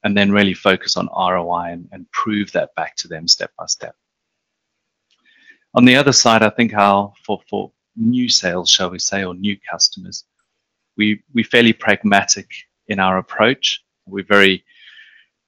and 0.04 0.16
then 0.16 0.30
really 0.30 0.54
focus 0.54 0.96
on 0.96 1.08
ROI 1.16 1.72
and, 1.72 1.88
and 1.92 2.10
prove 2.12 2.52
that 2.52 2.74
back 2.74 2.94
to 2.96 3.08
them 3.08 3.26
step 3.26 3.50
by 3.58 3.66
step. 3.66 3.96
On 5.74 5.84
the 5.84 5.96
other 5.96 6.12
side, 6.12 6.42
I 6.42 6.50
think 6.50 6.72
how 6.72 7.14
for, 7.24 7.40
for 7.48 7.72
new 7.96 8.28
sales, 8.28 8.70
shall 8.70 8.90
we 8.90 8.98
say, 8.98 9.24
or 9.24 9.34
new 9.34 9.56
customers, 9.70 10.24
we, 10.96 11.22
we're 11.32 11.44
fairly 11.44 11.72
pragmatic 11.72 12.48
in 12.88 12.98
our 12.98 13.18
approach. 13.18 13.82
We're 14.06 14.24
very 14.24 14.64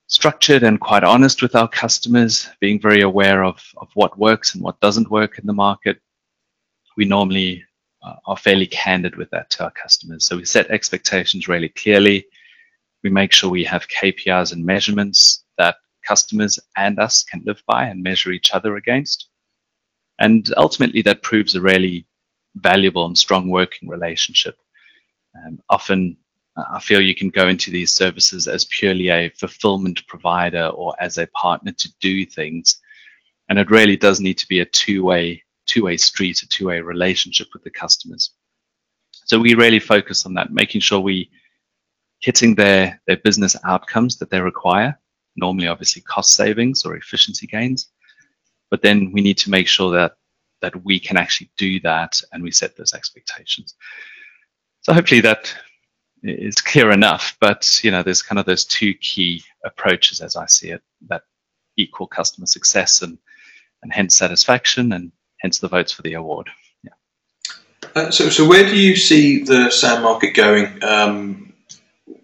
structured 0.09 0.63
and 0.63 0.81
quite 0.81 1.05
honest 1.05 1.43
with 1.43 1.55
our 1.55 1.69
customers, 1.69 2.49
being 2.61 2.81
very 2.81 3.03
aware 3.03 3.45
of, 3.45 3.63
of 3.79 3.89
what 3.95 4.19
works 4.19 4.55
and 4.55 4.63
what 4.63 4.81
doesn't 4.81 5.11
work 5.11 5.39
in 5.39 5.47
the 5.47 5.53
market. 5.53 6.01
We 6.97 7.05
normally 7.05 7.65
uh, 8.03 8.15
are 8.27 8.37
fairly 8.37 8.67
candid 8.67 9.17
with 9.17 9.31
that 9.31 9.51
to 9.51 9.65
our 9.65 9.73
customers. 9.73 10.25
So 10.25 10.37
we 10.37 10.45
set 10.45 10.71
expectations 10.71 11.49
really 11.49 11.69
clearly. 11.71 12.27
We 13.03 13.11
make 13.11 13.33
sure 13.33 13.51
we 13.51 13.65
have 13.65 13.89
KPIs 13.89 14.53
and 14.53 14.65
measurements 14.65 15.45
that 15.59 15.77
customers 16.07 16.59
and 16.77 16.99
us 16.99 17.23
can 17.25 17.43
live 17.45 17.63
by 17.67 17.87
and 17.87 18.03
measure 18.03 18.31
each 18.31 18.53
other 18.53 18.77
against. 18.77 19.29
And 20.19 20.53
ultimately, 20.57 21.03
that 21.03 21.23
proves 21.23 21.55
a 21.55 21.61
really 21.61 22.07
valuable 22.55 23.07
and 23.07 23.19
strong 23.19 23.51
working 23.51 23.89
relationship. 23.89 24.57
Um, 25.45 25.61
often, 25.69 26.17
uh, 26.57 26.65
I 26.73 26.81
feel 26.81 27.01
you 27.01 27.15
can 27.15 27.31
go 27.31 27.49
into 27.49 27.71
these 27.71 27.93
services 27.93 28.49
as 28.49 28.65
purely 28.67 29.09
a 29.09 29.31
fulfillment 29.31 30.07
provider 30.07 30.67
or 30.69 30.95
as 31.01 31.19
a 31.19 31.27
partner 31.29 31.73
to 31.73 31.89
do 32.01 32.25
things, 32.25 32.81
and 33.49 33.59
it 33.59 33.71
really 33.71 33.97
does 33.97 34.21
need 34.21 34.39
to 34.39 34.49
be 34.49 34.61
a 34.61 34.67
two-way 34.67 35.43
two-way 35.67 35.97
street, 35.97 36.43
a 36.43 36.49
two-way 36.49 36.81
relationship 36.81 37.49
with 37.53 37.65
the 37.65 37.71
customers. 37.71 38.31
So 39.25 39.39
we 39.41 39.55
really 39.55 39.81
focus 39.81 40.25
on 40.25 40.35
that, 40.35 40.53
making 40.53 40.81
sure 40.81 41.01
we 41.01 41.31
hitting 42.21 42.55
their 42.55 43.01
their 43.07 43.19
business 43.19 43.57
outcomes 43.65 44.17
that 44.19 44.31
they 44.31 44.41
require. 44.41 44.99
Normally, 45.37 45.69
obviously, 45.69 46.03
cost 46.03 46.33
savings 46.33 46.85
or 46.85 46.97
efficiency 46.97 47.47
gains, 47.47 47.89
but 48.71 48.83
then 48.83 49.13
we 49.13 49.21
need 49.21 49.39
to 49.39 49.51
make 49.51 49.69
sure 49.69 49.93
that 49.93 50.17
that 50.63 50.85
we 50.85 50.99
can 50.99 51.17
actually 51.17 51.51
do 51.59 51.79
that 51.81 52.21
and 52.33 52.43
we 52.43 52.51
set 52.51 52.77
those 52.77 52.95
expectations. 52.95 53.75
So 54.87 54.93
hopefully 54.93 55.23
that 55.23 55.53
is 56.23 56.61
clear 56.61 56.93
enough. 56.93 57.37
But 57.41 57.83
you 57.83 57.91
know, 57.91 58.05
there's 58.05 58.23
kind 58.23 58.39
of 58.39 58.47
those 58.47 58.65
two 58.65 58.95
key 58.95 59.43
approaches 59.65 60.21
as 60.21 60.37
I 60.37 60.47
see 60.47 60.71
it 60.71 60.81
that 61.09 61.23
equal 61.77 62.07
customer 62.07 62.47
success 62.47 63.03
and 63.03 63.19
and 63.83 63.93
hence 63.93 64.17
satisfaction 64.17 64.93
and 64.93 65.11
hence 65.41 65.59
the 65.59 65.67
votes 65.67 65.91
for 65.91 66.03
the 66.03 66.13
award. 66.13 66.51
Yeah. 66.85 66.93
Uh, 67.97 68.11
so, 68.13 68.29
so 68.29 68.49
where 68.49 68.65
do 68.65 68.77
you 68.77 68.95
see 68.95 69.43
the 69.43 69.71
SAM 69.71 70.05
market 70.05 70.35
going? 70.35 70.85
Um, 70.85 71.53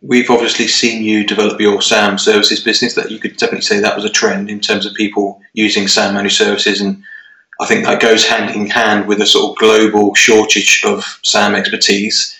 we've 0.00 0.30
obviously 0.30 0.68
seen 0.68 1.02
you 1.02 1.26
develop 1.26 1.60
your 1.60 1.82
SAM 1.82 2.16
services 2.16 2.62
business. 2.62 2.94
That 2.94 3.10
you 3.10 3.18
could 3.18 3.38
definitely 3.38 3.62
say 3.62 3.80
that 3.80 3.96
was 3.96 4.04
a 4.04 4.08
trend 4.08 4.48
in 4.48 4.60
terms 4.60 4.86
of 4.86 4.94
people 4.94 5.40
using 5.52 5.88
SAM 5.88 6.14
managed 6.14 6.36
services 6.36 6.80
and 6.80 7.02
I 7.60 7.66
think 7.66 7.84
that 7.84 8.00
goes 8.00 8.24
hand 8.24 8.54
in 8.54 8.70
hand 8.70 9.08
with 9.08 9.20
a 9.20 9.26
sort 9.26 9.50
of 9.50 9.58
global 9.58 10.14
shortage 10.14 10.84
of 10.84 11.18
SAM 11.24 11.56
expertise. 11.56 12.38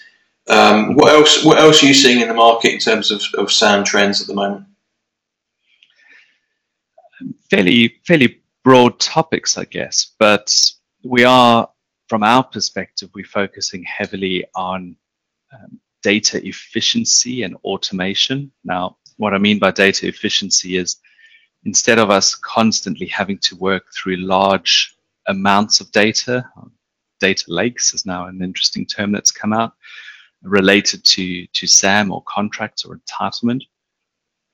Um, 0.49 0.95
what 0.95 1.13
else? 1.13 1.45
What 1.45 1.59
else 1.59 1.83
are 1.83 1.87
you 1.87 1.95
seeing 1.95 2.21
in 2.21 2.29
the 2.29 2.35
market 2.35 2.73
in 2.73 2.79
terms 2.79 3.11
of, 3.11 3.23
of 3.39 3.53
SAM 3.53 3.85
trends 3.85 4.21
at 4.21 4.27
the 4.27 4.35
moment? 4.35 4.67
Fairly, 7.51 8.01
fairly 8.07 8.43
broad 8.65 8.99
topics, 8.99 9.57
I 9.57 9.65
guess. 9.65 10.13
But 10.19 10.53
we 11.05 11.25
are, 11.25 11.69
from 12.09 12.23
our 12.23 12.43
perspective, 12.43 13.11
we're 13.15 13.25
focusing 13.25 13.85
heavily 13.85 14.45
on 14.55 14.97
um, 15.53 15.81
data 16.03 16.45
efficiency 16.47 17.45
and 17.45 17.57
automation. 17.65 18.51
Now, 18.65 18.97
what 19.19 19.35
I 19.35 19.39
mean 19.39 19.59
by 19.59 19.71
data 19.71 20.09
efficiency 20.09 20.77
is 20.77 20.97
instead 21.65 22.01
of 22.01 22.11
us 22.11 22.35
constantly 22.35 23.07
having 23.07 23.39
to 23.39 23.57
work 23.57 23.85
through 23.95 24.17
large 24.17 24.97
amounts 25.29 25.81
of 25.81 25.93
data. 25.93 26.45
Data 27.21 27.45
lakes 27.47 27.95
is 27.95 28.05
now 28.05 28.27
an 28.27 28.43
interesting 28.43 28.85
term 28.85 29.13
that's 29.13 29.31
come 29.31 29.53
out 29.53 29.75
related 30.43 31.05
to, 31.05 31.47
to 31.47 31.67
SAM 31.67 32.13
or 32.13 32.23
contracts 32.27 32.85
or 32.85 32.99
entitlement. 32.99 33.63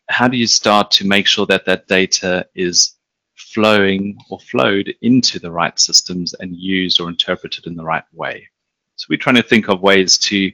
How 0.09 0.29
do 0.29 0.37
you 0.37 0.47
start 0.47 0.91
to 0.93 1.07
make 1.07 1.27
sure 1.27 1.47
that 1.47 1.67
that 1.67 1.87
data 1.87 2.47
is 2.55 2.95
flowing 3.35 4.19
or 4.31 4.41
flowed 4.41 4.93
into 5.03 5.39
the 5.39 5.51
right 5.51 5.79
systems 5.79 6.35
and 6.35 6.57
used 6.57 7.01
or 7.01 7.09
interpreted 7.09 7.67
in 7.67 7.77
the 7.77 7.85
right 7.85 8.05
way? 8.13 8.49
So 8.97 9.07
we're 9.11 9.19
trying 9.19 9.37
to 9.37 9.43
think 9.43 9.69
of 9.69 9.81
ways 9.81 10.19
to 10.19 10.51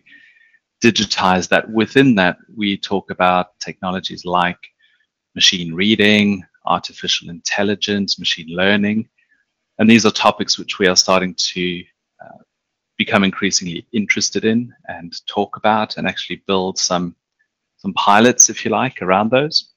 digitize 0.82 1.48
that. 1.48 1.70
Within 1.70 2.14
that, 2.16 2.36
we 2.54 2.76
talk 2.76 3.10
about 3.10 3.58
technologies 3.58 4.24
like 4.24 4.58
machine 5.34 5.72
reading, 5.72 6.44
artificial 6.66 7.30
intelligence, 7.30 8.18
machine 8.18 8.48
learning, 8.48 9.08
and 9.78 9.88
these 9.88 10.06
are 10.06 10.10
topics 10.10 10.58
which 10.58 10.78
we 10.78 10.86
are 10.86 10.96
starting 10.96 11.34
to 11.34 11.82
uh, 12.24 12.38
become 12.96 13.24
increasingly 13.24 13.86
interested 13.92 14.44
in 14.44 14.72
and 14.88 15.14
talk 15.26 15.56
about 15.56 15.96
and 15.96 16.06
actually 16.06 16.42
build 16.46 16.78
some, 16.78 17.14
some 17.76 17.92
pilots, 17.94 18.50
if 18.50 18.64
you 18.64 18.70
like, 18.70 19.02
around 19.02 19.30
those, 19.30 19.72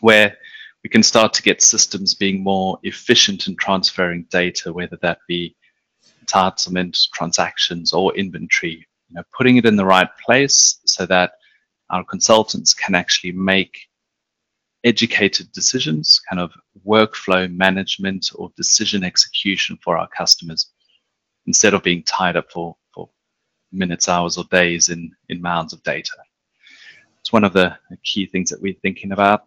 where 0.00 0.36
we 0.84 0.90
can 0.90 1.02
start 1.02 1.32
to 1.34 1.42
get 1.42 1.62
systems 1.62 2.14
being 2.14 2.42
more 2.42 2.78
efficient 2.82 3.48
in 3.48 3.56
transferring 3.56 4.26
data, 4.30 4.72
whether 4.72 4.96
that 5.02 5.18
be 5.26 5.56
entitlement, 6.24 6.98
transactions, 7.12 7.92
or 7.92 8.14
inventory. 8.16 8.86
You 9.08 9.16
know, 9.16 9.22
putting 9.36 9.56
it 9.56 9.66
in 9.66 9.76
the 9.76 9.84
right 9.84 10.08
place 10.24 10.80
so 10.84 11.06
that 11.06 11.32
our 11.90 12.04
consultants 12.04 12.74
can 12.74 12.94
actually 12.94 13.32
make 13.32 13.78
educated 14.84 15.50
decisions, 15.52 16.20
kind 16.28 16.40
of 16.40 16.52
workflow 16.86 17.52
management 17.52 18.30
or 18.34 18.52
decision 18.56 19.02
execution 19.02 19.78
for 19.82 19.96
our 19.96 20.08
customers 20.08 20.70
instead 21.46 21.74
of 21.74 21.82
being 21.82 22.02
tied 22.02 22.36
up 22.36 22.50
for, 22.50 22.76
for 22.92 23.08
minutes, 23.72 24.08
hours, 24.08 24.36
or 24.36 24.44
days 24.50 24.88
in, 24.88 25.14
in 25.28 25.40
mounds 25.40 25.72
of 25.72 25.82
data. 25.82 26.12
It's 27.20 27.32
one 27.32 27.44
of 27.44 27.52
the 27.52 27.76
key 28.04 28.26
things 28.26 28.50
that 28.50 28.62
we're 28.62 28.74
thinking 28.82 29.12
about. 29.12 29.46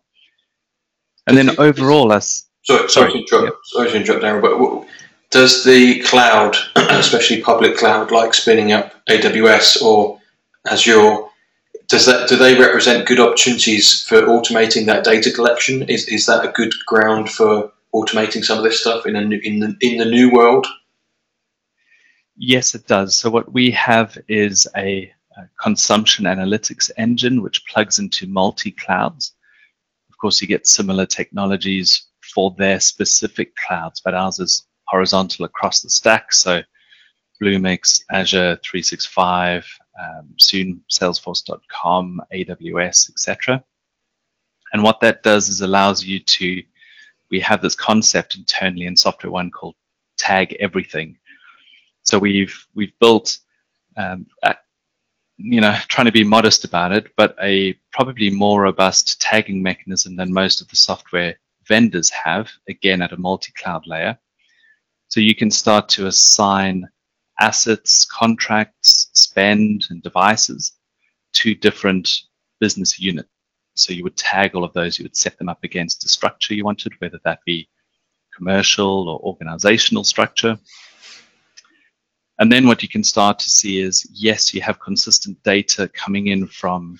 And 1.27 1.37
then 1.37 1.59
overall, 1.59 2.11
as 2.11 2.45
sorry, 2.63 2.89
sorry, 2.89 3.11
to 3.11 3.17
interrupt, 3.19 3.57
sorry 3.67 3.89
to 3.91 3.97
interrupt, 3.97 4.23
Darren, 4.23 4.41
but 4.41 4.87
does 5.31 5.63
the 5.63 6.01
cloud, 6.01 6.55
especially 6.75 7.41
public 7.41 7.77
cloud, 7.77 8.11
like 8.11 8.33
spinning 8.33 8.71
up 8.71 8.93
AWS 9.07 9.81
or 9.81 10.19
Azure, 10.69 11.17
does 11.87 12.05
that 12.05 12.29
do 12.29 12.35
they 12.35 12.59
represent 12.59 13.07
good 13.07 13.19
opportunities 13.19 14.03
for 14.03 14.21
automating 14.21 14.85
that 14.85 15.03
data 15.03 15.31
collection? 15.31 15.83
Is 15.83 16.07
is 16.07 16.25
that 16.27 16.45
a 16.45 16.51
good 16.51 16.71
ground 16.85 17.29
for 17.29 17.71
automating 17.93 18.43
some 18.43 18.57
of 18.57 18.63
this 18.63 18.79
stuff 18.79 19.05
in 19.05 19.15
a 19.15 19.25
new, 19.25 19.39
in 19.43 19.59
the 19.59 19.75
in 19.81 19.97
the 19.97 20.05
new 20.05 20.31
world? 20.31 20.67
Yes, 22.41 22.73
it 22.73 22.87
does. 22.87 23.17
So 23.17 23.29
what 23.29 23.51
we 23.51 23.69
have 23.71 24.17
is 24.29 24.65
a, 24.77 25.11
a 25.35 25.43
consumption 25.61 26.23
analytics 26.23 26.89
engine 26.95 27.41
which 27.41 27.65
plugs 27.65 27.99
into 27.99 28.27
multi 28.27 28.71
clouds. 28.71 29.33
Of 30.09 30.17
course, 30.17 30.41
you 30.41 30.47
get 30.47 30.65
similar 30.65 31.05
technologies 31.05 32.07
for 32.33 32.55
their 32.57 32.79
specific 32.79 33.53
clouds, 33.57 33.99
but 33.99 34.13
ours 34.13 34.39
is 34.39 34.65
horizontal 34.85 35.43
across 35.43 35.81
the 35.81 35.89
stack. 35.89 36.31
So 36.31 36.61
Bluemix, 37.41 38.03
Azure 38.09 38.57
365, 38.63 39.67
um, 40.01 40.29
soon 40.37 40.81
Salesforce.com, 40.89 42.21
AWS, 42.33 43.09
etc. 43.09 43.61
And 44.71 44.81
what 44.81 45.01
that 45.01 45.23
does 45.23 45.49
is 45.49 45.59
allows 45.59 46.05
you 46.05 46.19
to, 46.19 46.63
we 47.31 47.41
have 47.41 47.61
this 47.61 47.75
concept 47.75 48.37
internally 48.37 48.85
in 48.85 48.95
Software 48.95 49.31
One 49.31 49.51
called 49.51 49.75
tag 50.17 50.55
everything. 50.61 51.17
So 52.03 52.17
we've 52.17 52.55
we've 52.73 52.97
built 52.99 53.37
um, 53.97 54.25
you 55.41 55.61
know, 55.61 55.75
trying 55.87 56.05
to 56.05 56.11
be 56.11 56.23
modest 56.23 56.65
about 56.65 56.91
it, 56.91 57.13
but 57.15 57.35
a 57.41 57.73
probably 57.93 58.29
more 58.29 58.63
robust 58.63 59.21
tagging 59.21 59.63
mechanism 59.63 60.17
than 60.17 60.33
most 60.33 60.59
of 60.61 60.67
the 60.67 60.75
software 60.75 61.35
vendors 61.65 62.09
have, 62.09 62.49
again 62.67 63.01
at 63.01 63.13
a 63.13 63.17
multi-cloud 63.17 63.87
layer. 63.87 64.17
So 65.07 65.21
you 65.21 65.33
can 65.33 65.49
start 65.49 65.87
to 65.89 66.07
assign 66.07 66.89
assets, 67.39 68.05
contracts, 68.05 69.09
spend, 69.13 69.85
and 69.89 70.03
devices 70.03 70.73
to 71.35 71.55
different 71.55 72.09
business 72.59 72.99
units. 72.99 73.29
So 73.75 73.93
you 73.93 74.03
would 74.03 74.17
tag 74.17 74.55
all 74.55 74.65
of 74.65 74.73
those, 74.73 74.99
you 74.99 75.05
would 75.05 75.15
set 75.15 75.37
them 75.37 75.47
up 75.47 75.63
against 75.63 76.03
a 76.03 76.09
structure 76.09 76.53
you 76.53 76.65
wanted, 76.65 76.91
whether 76.99 77.19
that 77.23 77.39
be 77.45 77.69
commercial 78.35 79.07
or 79.07 79.19
organizational 79.21 80.03
structure. 80.03 80.59
And 82.39 82.49
then 82.49 82.67
what 82.67 82.81
you 82.81 82.87
can 82.87 83.03
start 83.03 83.37
to 83.39 83.49
see 83.49 83.81
is, 83.81 84.07
yes, 84.13 84.53
you 84.53 84.61
have 84.61 84.79
consistent 84.79 85.41
data 85.43 85.89
coming 85.89 86.27
in 86.27 86.47
from 86.47 86.97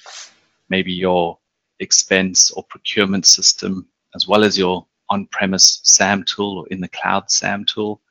maybe 0.67 0.91
your 0.91 1.39
expense 1.79 2.51
or 2.51 2.63
procurement 2.65 3.25
system, 3.25 3.87
as 4.15 4.27
well 4.27 4.43
as 4.43 4.57
your 4.57 4.85
on-premise 5.09 5.79
SAM 5.83 6.25
tool 6.25 6.59
or 6.59 6.67
in 6.67 6.81
the 6.81 6.89
cloud 6.89 7.31
SAM 7.31 7.63
tool. 7.63 8.01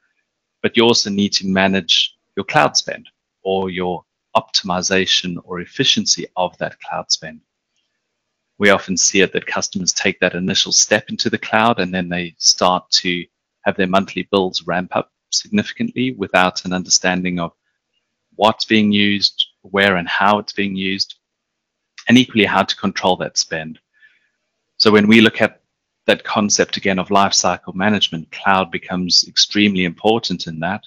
But 0.63 0.75
you 0.75 0.85
also 0.85 1.11
need 1.11 1.33
to 1.35 1.47
manage 1.47 2.17
your 2.35 2.45
cloud 2.45 2.79
spend 2.79 3.07
or 3.43 3.69
your 3.69 4.05
optimization 4.35 5.37
or 5.45 5.61
efficiency 5.61 6.27
of 6.37 6.57
that 6.59 6.81
cloud 6.81 7.13
spend. 7.13 7.41
We 8.57 8.71
often 8.71 8.97
see 8.97 9.21
it 9.21 9.35
that 9.35 9.47
customers 9.47 9.93
take 9.93 10.19
that 10.21 10.35
initial 10.35 10.73
step 10.73 11.11
into 11.11 11.29
the 11.29 11.39
cloud 11.39 11.79
and 11.79 11.93
then 11.93 12.09
they 12.09 12.35
start 12.39 12.91
to 13.03 13.25
have 13.63 13.77
their 13.77 13.87
monthly 13.87 14.27
bills 14.31 14.63
ramp 14.67 14.97
up 14.97 15.13
significantly 15.31 16.13
without 16.13 16.65
an 16.65 16.73
understanding 16.73 17.39
of 17.39 17.53
what's 18.37 18.65
being 18.65 18.93
used, 18.93 19.47
where 19.63 19.97
and 19.97 20.09
how 20.09 20.39
it's 20.39 20.53
being 20.53 20.77
used, 20.77 21.17
and 22.09 22.17
equally 22.17 22.45
how 22.45 22.63
to 22.63 22.77
control 22.77 23.17
that 23.17 23.37
spend. 23.37 23.79
So 24.77 24.91
when 24.91 25.09
we 25.09 25.21
look 25.21 25.43
at 25.43 25.61
that 26.07 26.25
concept 26.25 26.77
again 26.77 26.99
of 26.99 27.09
lifecycle 27.09 27.75
management, 27.75 28.31
cloud 28.31 28.71
becomes 28.71 29.27
extremely 29.29 29.85
important 29.85 30.47
in 30.47 30.61
that. 30.61 30.85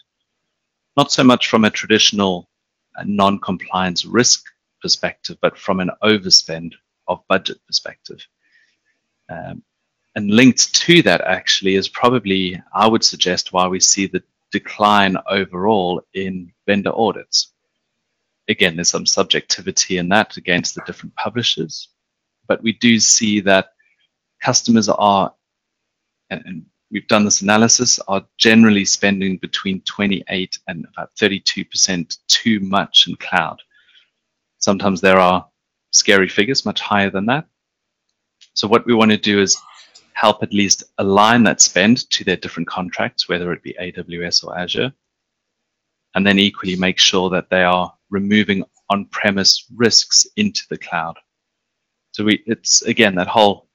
Not 0.98 1.12
so 1.12 1.24
much 1.24 1.48
from 1.48 1.66
a 1.66 1.70
traditional 1.70 2.50
uh, 2.96 3.04
non-compliance 3.06 4.06
risk 4.06 4.46
perspective, 4.82 5.38
but 5.42 5.58
from 5.58 5.80
an 5.80 5.92
overspend 6.04 6.74
of 7.08 7.28
budget 7.28 7.60
perspective. 7.68 8.26
Um, 9.30 9.64
and 10.16 10.32
linked 10.32 10.74
to 10.76 11.02
that 11.04 11.22
actually 11.22 11.76
is 11.76 11.88
probably, 11.88 12.62
I 12.74 12.88
would 12.88 13.04
suggest, 13.04 13.54
why 13.54 13.68
we 13.68 13.80
see 13.80 14.08
the 14.08 14.24
decline 14.52 15.18
overall 15.30 16.02
in 16.14 16.52
vendor 16.66 16.92
audits. 16.94 17.54
Again, 18.48 18.76
there's 18.76 18.90
some 18.90 19.06
subjectivity 19.06 19.98
in 19.98 20.10
that 20.10 20.38
against 20.38 20.76
the 20.76 20.82
different 20.86 21.16
publishers, 21.16 21.90
but 22.48 22.62
we 22.62 22.74
do 22.74 23.00
see 23.00 23.40
that 23.42 23.70
customers 24.42 24.90
are, 24.90 25.34
and 26.30 26.66
we've 26.92 27.08
done 27.08 27.24
this 27.24 27.42
analysis, 27.42 28.00
are 28.08 28.26
generally 28.38 28.84
spending 28.84 29.38
between 29.38 29.82
28 29.82 30.58
and 30.68 30.86
about 30.94 31.12
32% 31.16 32.18
too 32.28 32.60
much 32.60 33.08
in 33.08 33.16
cloud. 33.16 33.62
Sometimes 34.58 35.02
there 35.02 35.20
are 35.20 35.48
scary 35.92 36.28
figures 36.28 36.66
much 36.66 36.82
higher 36.82 37.10
than 37.10 37.26
that. 37.28 37.46
So 38.54 38.68
what 38.68 38.86
we 38.86 38.94
want 38.94 39.12
to 39.12 39.18
do 39.18 39.42
is 39.42 39.58
help 40.22 40.44
at 40.44 40.54
least 40.54 40.84
align 41.00 41.42
that 41.44 41.60
spend 41.60 42.08
to 42.12 42.24
their 42.24 42.38
different 42.38 42.70
contracts, 42.70 43.28
whether 43.28 43.52
it 43.52 43.64
be 43.64 43.76
AWS 43.82 44.44
or 44.44 44.56
Azure, 44.56 44.94
and 46.14 46.28
then 46.28 46.38
equally 46.38 46.76
make 46.76 47.00
sure 47.00 47.28
that 47.32 47.50
they 47.50 47.64
are 47.64 47.92
removing 48.12 48.64
on-premise 48.92 49.66
risks 49.76 50.28
into 50.36 50.62
the 50.70 50.78
cloud. 50.78 51.18
So 52.12 52.24
we, 52.24 52.44
it's 52.46 52.84
again 52.84 53.16
that 53.16 53.28
whole 53.36 53.68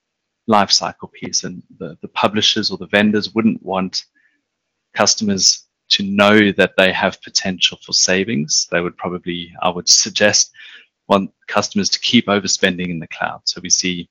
life 0.47 0.71
cycle 0.71 1.09
piece, 1.09 1.43
and 1.43 1.65
the, 1.81 1.99
the 2.01 2.13
publishers 2.23 2.71
or 2.71 2.79
the 2.79 2.87
vendors 2.87 3.35
wouldn't 3.35 3.61
want 3.65 4.05
customers 4.95 5.65
to 5.89 6.05
know 6.05 6.53
that 6.53 6.75
they 6.77 6.93
have 6.93 7.23
potential 7.23 7.77
for 7.85 7.93
savings. 7.93 8.69
They 8.71 8.81
would 8.81 8.97
probably, 8.97 9.53
I 9.63 9.69
would 9.69 9.89
suggest, 9.89 10.53
want 11.09 11.33
customers 11.49 11.89
to 11.91 11.99
keep 11.99 12.27
overspending 12.27 12.91
in 12.91 13.01
the 13.01 13.09
cloud. 13.09 13.41
So 13.47 13.61
we 13.61 13.71
see 13.71 14.09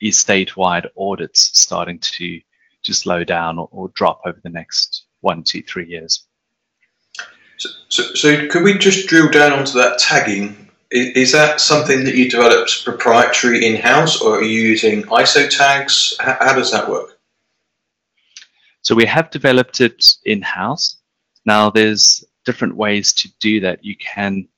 these 0.00 0.22
statewide 0.22 0.86
audits 0.96 1.50
starting 1.58 1.98
to 2.00 2.40
to 2.84 2.94
slow 2.94 3.24
down 3.24 3.58
or, 3.58 3.68
or 3.70 3.88
drop 3.88 4.20
over 4.24 4.40
the 4.42 4.48
next 4.48 5.04
one, 5.20 5.42
two, 5.42 5.62
three 5.62 5.86
years. 5.86 6.24
So, 7.56 7.68
so, 7.88 8.02
so, 8.14 8.48
could 8.48 8.62
we 8.62 8.78
just 8.78 9.08
drill 9.08 9.30
down 9.30 9.52
onto 9.52 9.72
that 9.72 9.98
tagging? 9.98 10.70
Is, 10.90 11.08
is 11.16 11.32
that 11.32 11.60
something 11.60 12.04
that 12.04 12.14
you 12.14 12.30
developed 12.30 12.84
proprietary 12.84 13.66
in 13.66 13.76
house, 13.76 14.20
or 14.20 14.38
are 14.38 14.42
you 14.42 14.60
using 14.60 15.02
ISO 15.04 15.50
tags? 15.50 16.16
How, 16.20 16.36
how 16.40 16.54
does 16.54 16.70
that 16.70 16.88
work? 16.88 17.18
So 18.82 18.94
we 18.94 19.04
have 19.06 19.30
developed 19.30 19.80
it 19.80 20.04
in 20.24 20.40
house. 20.40 20.96
Now 21.44 21.68
there's 21.68 22.24
different 22.46 22.76
ways 22.76 23.12
to 23.14 23.28
do 23.40 23.60
that. 23.60 23.84
You 23.84 23.96
can 23.96 24.48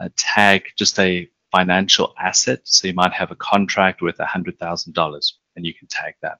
uh, 0.00 0.08
tag 0.16 0.64
just 0.76 0.98
a 0.98 1.28
financial 1.50 2.14
asset. 2.18 2.60
So 2.64 2.88
you 2.88 2.94
might 2.94 3.12
have 3.12 3.30
a 3.30 3.36
contract 3.36 4.02
with 4.02 4.16
$100,000 4.18 5.32
and 5.56 5.66
you 5.66 5.74
can 5.74 5.88
tag 5.88 6.14
that. 6.22 6.38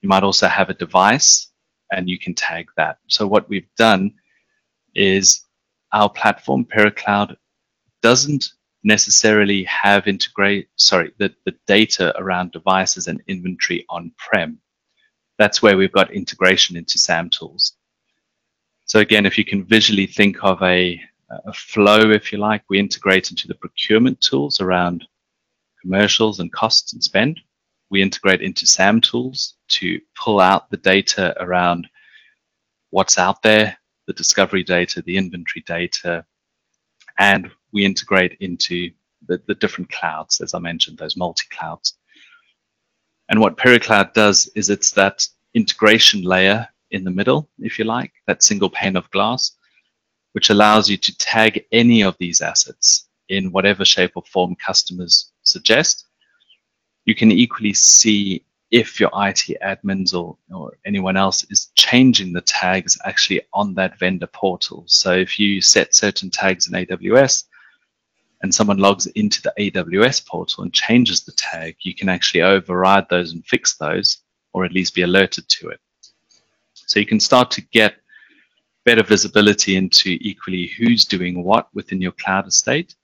You 0.00 0.08
might 0.08 0.22
also 0.22 0.48
have 0.48 0.70
a 0.70 0.74
device 0.74 1.50
and 1.90 2.08
you 2.08 2.18
can 2.18 2.34
tag 2.34 2.68
that. 2.76 2.98
So 3.08 3.26
what 3.26 3.48
we've 3.48 3.68
done 3.76 4.14
is 4.94 5.44
our 5.92 6.10
platform, 6.10 6.64
PyraCloud, 6.64 7.36
doesn't 8.02 8.52
necessarily 8.84 9.64
have 9.64 10.06
integrate, 10.06 10.68
sorry, 10.76 11.12
the, 11.18 11.34
the 11.44 11.54
data 11.66 12.14
around 12.18 12.52
devices 12.52 13.08
and 13.08 13.22
inventory 13.26 13.84
on-prem. 13.88 14.58
That's 15.38 15.62
where 15.62 15.76
we've 15.76 15.92
got 15.92 16.12
integration 16.12 16.76
into 16.76 16.98
SAM 16.98 17.30
tools. 17.30 17.74
So 18.86 19.00
again, 19.00 19.26
if 19.26 19.36
you 19.36 19.44
can 19.44 19.64
visually 19.64 20.06
think 20.06 20.38
of 20.42 20.62
a, 20.62 21.00
a 21.30 21.52
flow, 21.52 22.10
if 22.10 22.32
you 22.32 22.38
like. 22.38 22.62
We 22.68 22.78
integrate 22.78 23.30
into 23.30 23.48
the 23.48 23.54
procurement 23.54 24.20
tools 24.20 24.60
around 24.60 25.06
commercials 25.82 26.40
and 26.40 26.52
costs 26.52 26.92
and 26.92 27.02
spend. 27.02 27.40
We 27.90 28.02
integrate 28.02 28.42
into 28.42 28.66
SAM 28.66 29.00
tools 29.00 29.54
to 29.68 30.00
pull 30.16 30.40
out 30.40 30.70
the 30.70 30.76
data 30.76 31.34
around 31.40 31.86
what's 32.90 33.18
out 33.18 33.42
there, 33.42 33.76
the 34.06 34.12
discovery 34.12 34.64
data, 34.64 35.02
the 35.02 35.16
inventory 35.16 35.62
data, 35.66 36.24
and 37.18 37.50
we 37.72 37.84
integrate 37.84 38.36
into 38.40 38.90
the, 39.26 39.42
the 39.46 39.54
different 39.54 39.90
clouds, 39.90 40.40
as 40.40 40.54
I 40.54 40.58
mentioned, 40.58 40.98
those 40.98 41.16
multi-clouds. 41.16 41.94
And 43.28 43.40
what 43.40 43.56
PyraCloud 43.56 44.14
does 44.14 44.50
is 44.54 44.70
it's 44.70 44.92
that 44.92 45.26
integration 45.54 46.22
layer 46.22 46.66
in 46.90 47.04
the 47.04 47.10
middle, 47.10 47.50
if 47.58 47.78
you 47.78 47.84
like, 47.84 48.12
that 48.26 48.42
single 48.42 48.70
pane 48.70 48.96
of 48.96 49.10
glass 49.10 49.57
which 50.38 50.50
allows 50.50 50.88
you 50.88 50.96
to 50.96 51.18
tag 51.18 51.64
any 51.72 52.00
of 52.00 52.16
these 52.20 52.40
assets 52.40 53.08
in 53.28 53.50
whatever 53.50 53.84
shape 53.84 54.12
or 54.14 54.22
form 54.22 54.54
customers 54.54 55.32
suggest. 55.42 56.06
You 57.06 57.16
can 57.16 57.32
equally 57.32 57.72
see 57.72 58.44
if 58.70 59.00
your 59.00 59.10
IT 59.14 59.58
admins 59.60 60.14
or, 60.14 60.38
or 60.54 60.78
anyone 60.86 61.16
else 61.16 61.42
is 61.50 61.72
changing 61.74 62.32
the 62.32 62.40
tags 62.42 62.96
actually 63.04 63.40
on 63.52 63.74
that 63.74 63.98
vendor 63.98 64.28
portal. 64.28 64.84
So 64.86 65.12
if 65.12 65.40
you 65.40 65.60
set 65.60 65.92
certain 65.92 66.30
tags 66.30 66.68
in 66.68 66.74
AWS 66.74 67.42
and 68.42 68.54
someone 68.54 68.78
logs 68.78 69.06
into 69.06 69.42
the 69.42 69.52
AWS 69.58 70.24
portal 70.24 70.62
and 70.62 70.72
changes 70.72 71.24
the 71.24 71.32
tag, 71.32 71.74
you 71.80 71.96
can 71.96 72.08
actually 72.08 72.42
override 72.42 73.08
those 73.10 73.32
and 73.32 73.44
fix 73.44 73.76
those 73.76 74.18
or 74.52 74.64
at 74.64 74.72
least 74.72 74.94
be 74.94 75.02
alerted 75.02 75.48
to 75.48 75.70
it. 75.70 75.80
So 76.74 77.00
you 77.00 77.06
can 77.06 77.18
start 77.18 77.50
to 77.50 77.60
get 77.60 77.96
better 78.88 79.02
visibility 79.02 79.76
into 79.76 80.16
equally 80.22 80.68
who's 80.78 81.04
doing 81.04 81.44
what 81.44 81.68
within 81.74 82.00
your 82.00 82.12
cloud 82.12 82.46
estate 82.46 82.94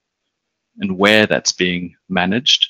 and 0.79 0.97
where 0.97 1.27
that's 1.27 1.51
being 1.51 1.95
managed. 2.09 2.69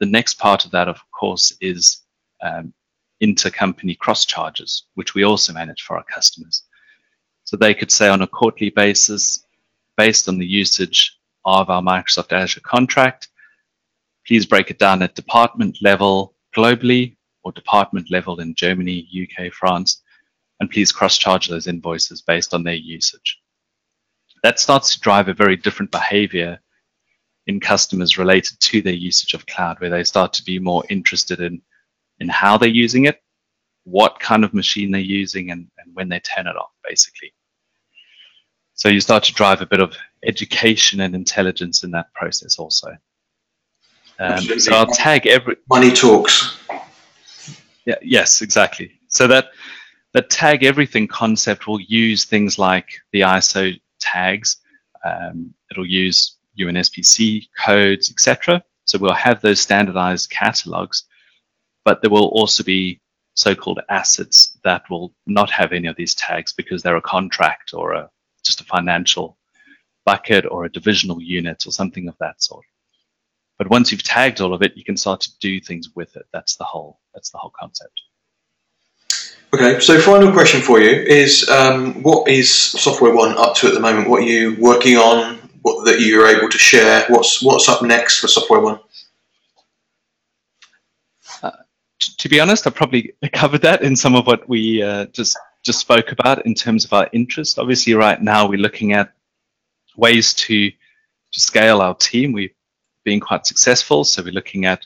The 0.00 0.06
next 0.06 0.38
part 0.38 0.64
of 0.64 0.70
that, 0.70 0.88
of 0.88 0.98
course, 1.10 1.54
is 1.60 2.04
um, 2.42 2.72
intercompany 3.22 3.98
cross 3.98 4.24
charges, 4.24 4.84
which 4.94 5.14
we 5.14 5.24
also 5.24 5.52
manage 5.52 5.82
for 5.82 5.98
our 5.98 6.04
customers. 6.04 6.62
So 7.44 7.58
they 7.58 7.74
could 7.74 7.90
say 7.90 8.08
on 8.08 8.22
a 8.22 8.26
quarterly 8.26 8.70
basis, 8.70 9.44
based 9.98 10.26
on 10.26 10.38
the 10.38 10.46
usage 10.46 11.18
of 11.44 11.68
our 11.68 11.82
Microsoft 11.82 12.32
Azure 12.32 12.60
contract, 12.60 13.28
please 14.26 14.46
break 14.46 14.70
it 14.70 14.78
down 14.78 15.02
at 15.02 15.14
department 15.14 15.76
level 15.82 16.34
globally 16.56 17.14
or 17.42 17.52
department 17.52 18.10
level 18.10 18.40
in 18.40 18.54
Germany, 18.54 19.06
UK, 19.22 19.52
France, 19.52 20.00
and 20.60 20.70
please 20.70 20.92
cross-charge 20.92 21.48
those 21.48 21.66
invoices 21.66 22.22
based 22.22 22.54
on 22.54 22.64
their 22.64 22.74
usage. 22.74 23.38
That 24.42 24.58
starts 24.58 24.94
to 24.94 25.00
drive 25.00 25.28
a 25.28 25.34
very 25.34 25.56
different 25.56 25.90
behavior 25.90 26.60
in 27.46 27.60
customers 27.60 28.18
related 28.18 28.60
to 28.60 28.82
their 28.82 28.92
usage 28.92 29.34
of 29.34 29.46
cloud, 29.46 29.80
where 29.80 29.90
they 29.90 30.04
start 30.04 30.32
to 30.34 30.44
be 30.44 30.58
more 30.58 30.84
interested 30.90 31.40
in, 31.40 31.62
in 32.20 32.28
how 32.28 32.58
they're 32.58 32.68
using 32.68 33.06
it, 33.06 33.22
what 33.84 34.20
kind 34.20 34.44
of 34.44 34.52
machine 34.52 34.90
they're 34.90 35.00
using, 35.00 35.50
and, 35.50 35.66
and 35.78 35.94
when 35.94 36.08
they 36.08 36.20
turn 36.20 36.46
it 36.46 36.56
off, 36.56 36.70
basically. 36.86 37.32
So 38.74 38.88
you 38.88 39.00
start 39.00 39.24
to 39.24 39.32
drive 39.32 39.60
a 39.60 39.66
bit 39.66 39.80
of 39.80 39.96
education 40.24 41.00
and 41.00 41.14
intelligence 41.14 41.84
in 41.84 41.90
that 41.92 42.12
process 42.14 42.58
also. 42.58 42.96
Um, 44.20 44.40
so 44.58 44.72
I'll 44.74 44.86
tag 44.86 45.26
every 45.26 45.56
money 45.68 45.90
talks. 45.90 46.58
Yeah. 47.86 47.96
Yes. 48.02 48.42
Exactly. 48.42 48.92
So 49.08 49.26
that 49.28 49.46
that 50.14 50.30
tag 50.30 50.64
everything 50.64 51.06
concept 51.06 51.66
will 51.66 51.80
use 51.80 52.24
things 52.24 52.58
like 52.58 52.88
the 53.12 53.20
ISO 53.20 53.78
tags. 54.00 54.58
Um, 55.04 55.54
it'll 55.70 55.86
use 55.86 56.36
UNSPSC 56.58 57.48
codes, 57.58 58.10
etc. 58.10 58.62
So 58.84 58.98
we'll 58.98 59.12
have 59.12 59.40
those 59.40 59.60
standardized 59.60 60.30
catalogs, 60.30 61.04
but 61.84 62.00
there 62.00 62.10
will 62.10 62.28
also 62.28 62.64
be 62.64 63.00
so-called 63.34 63.80
assets 63.88 64.58
that 64.64 64.82
will 64.90 65.14
not 65.26 65.50
have 65.50 65.72
any 65.72 65.86
of 65.86 65.96
these 65.96 66.14
tags 66.14 66.52
because 66.52 66.82
they're 66.82 66.96
a 66.96 67.02
contract 67.02 67.72
or 67.72 67.92
a 67.92 68.10
just 68.42 68.60
a 68.60 68.64
financial 68.64 69.36
bucket 70.04 70.46
or 70.50 70.64
a 70.64 70.72
divisional 70.72 71.20
unit 71.20 71.66
or 71.66 71.70
something 71.70 72.08
of 72.08 72.16
that 72.18 72.42
sort. 72.42 72.64
But 73.58 73.68
once 73.68 73.92
you've 73.92 74.02
tagged 74.02 74.40
all 74.40 74.54
of 74.54 74.62
it, 74.62 74.76
you 74.76 74.84
can 74.84 74.96
start 74.96 75.20
to 75.20 75.38
do 75.40 75.60
things 75.60 75.90
with 75.94 76.16
it. 76.16 76.26
That's 76.32 76.56
the 76.56 76.64
whole. 76.64 77.00
That's 77.12 77.30
the 77.30 77.38
whole 77.38 77.52
concept. 77.58 78.00
Okay, 79.54 79.80
so 79.80 79.98
final 79.98 80.30
question 80.30 80.60
for 80.60 80.78
you 80.78 80.90
is: 80.90 81.48
um, 81.48 82.02
What 82.02 82.28
is 82.28 82.54
Software 82.54 83.14
One 83.14 83.36
up 83.38 83.54
to 83.56 83.68
at 83.68 83.72
the 83.72 83.80
moment? 83.80 84.10
What 84.10 84.22
are 84.22 84.26
you 84.26 84.56
working 84.58 84.98
on? 84.98 85.36
What 85.62 85.86
that 85.86 86.00
you're 86.00 86.26
able 86.26 86.50
to 86.50 86.58
share? 86.58 87.06
What's 87.08 87.42
what's 87.42 87.66
up 87.66 87.80
next 87.80 88.18
for 88.18 88.28
Software 88.28 88.60
One? 88.60 88.78
Uh, 91.42 91.52
to 92.18 92.28
be 92.28 92.40
honest, 92.40 92.66
I 92.66 92.70
probably 92.70 93.14
covered 93.32 93.62
that 93.62 93.80
in 93.82 93.96
some 93.96 94.14
of 94.14 94.26
what 94.26 94.46
we 94.50 94.82
uh, 94.82 95.06
just 95.06 95.38
just 95.64 95.78
spoke 95.78 96.12
about 96.12 96.44
in 96.44 96.52
terms 96.52 96.84
of 96.84 96.92
our 96.92 97.08
interest. 97.14 97.58
Obviously, 97.58 97.94
right 97.94 98.20
now 98.20 98.46
we're 98.46 98.60
looking 98.60 98.92
at 98.92 99.14
ways 99.96 100.34
to 100.34 100.70
to 100.70 101.40
scale 101.40 101.80
our 101.80 101.94
team. 101.94 102.32
We've 102.32 102.54
been 103.02 103.20
quite 103.20 103.46
successful, 103.46 104.04
so 104.04 104.22
we're 104.22 104.34
looking 104.34 104.66
at 104.66 104.84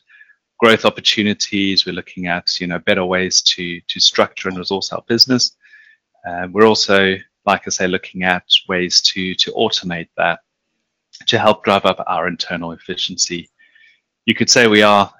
growth 0.62 0.84
opportunities. 0.84 1.84
We're 1.84 1.92
looking 1.94 2.28
at 2.28 2.60
you 2.60 2.68
know 2.68 2.78
better 2.78 3.04
ways 3.04 3.42
to 3.42 3.80
to 3.80 4.00
structure 4.00 4.48
and 4.48 4.56
resource 4.56 4.92
our 4.92 5.02
business. 5.08 5.56
Um, 6.26 6.52
we're 6.52 6.66
also, 6.66 7.16
like 7.44 7.62
I 7.66 7.70
say, 7.70 7.88
looking 7.88 8.22
at 8.22 8.44
ways 8.68 9.02
to 9.02 9.34
to 9.34 9.50
automate 9.52 10.08
that 10.16 10.40
to 11.26 11.38
help 11.38 11.64
drive 11.64 11.84
up 11.84 12.02
our 12.06 12.28
internal 12.28 12.72
efficiency. 12.72 13.50
You 14.26 14.34
could 14.36 14.48
say 14.48 14.68
we 14.68 14.82
are 14.82 15.12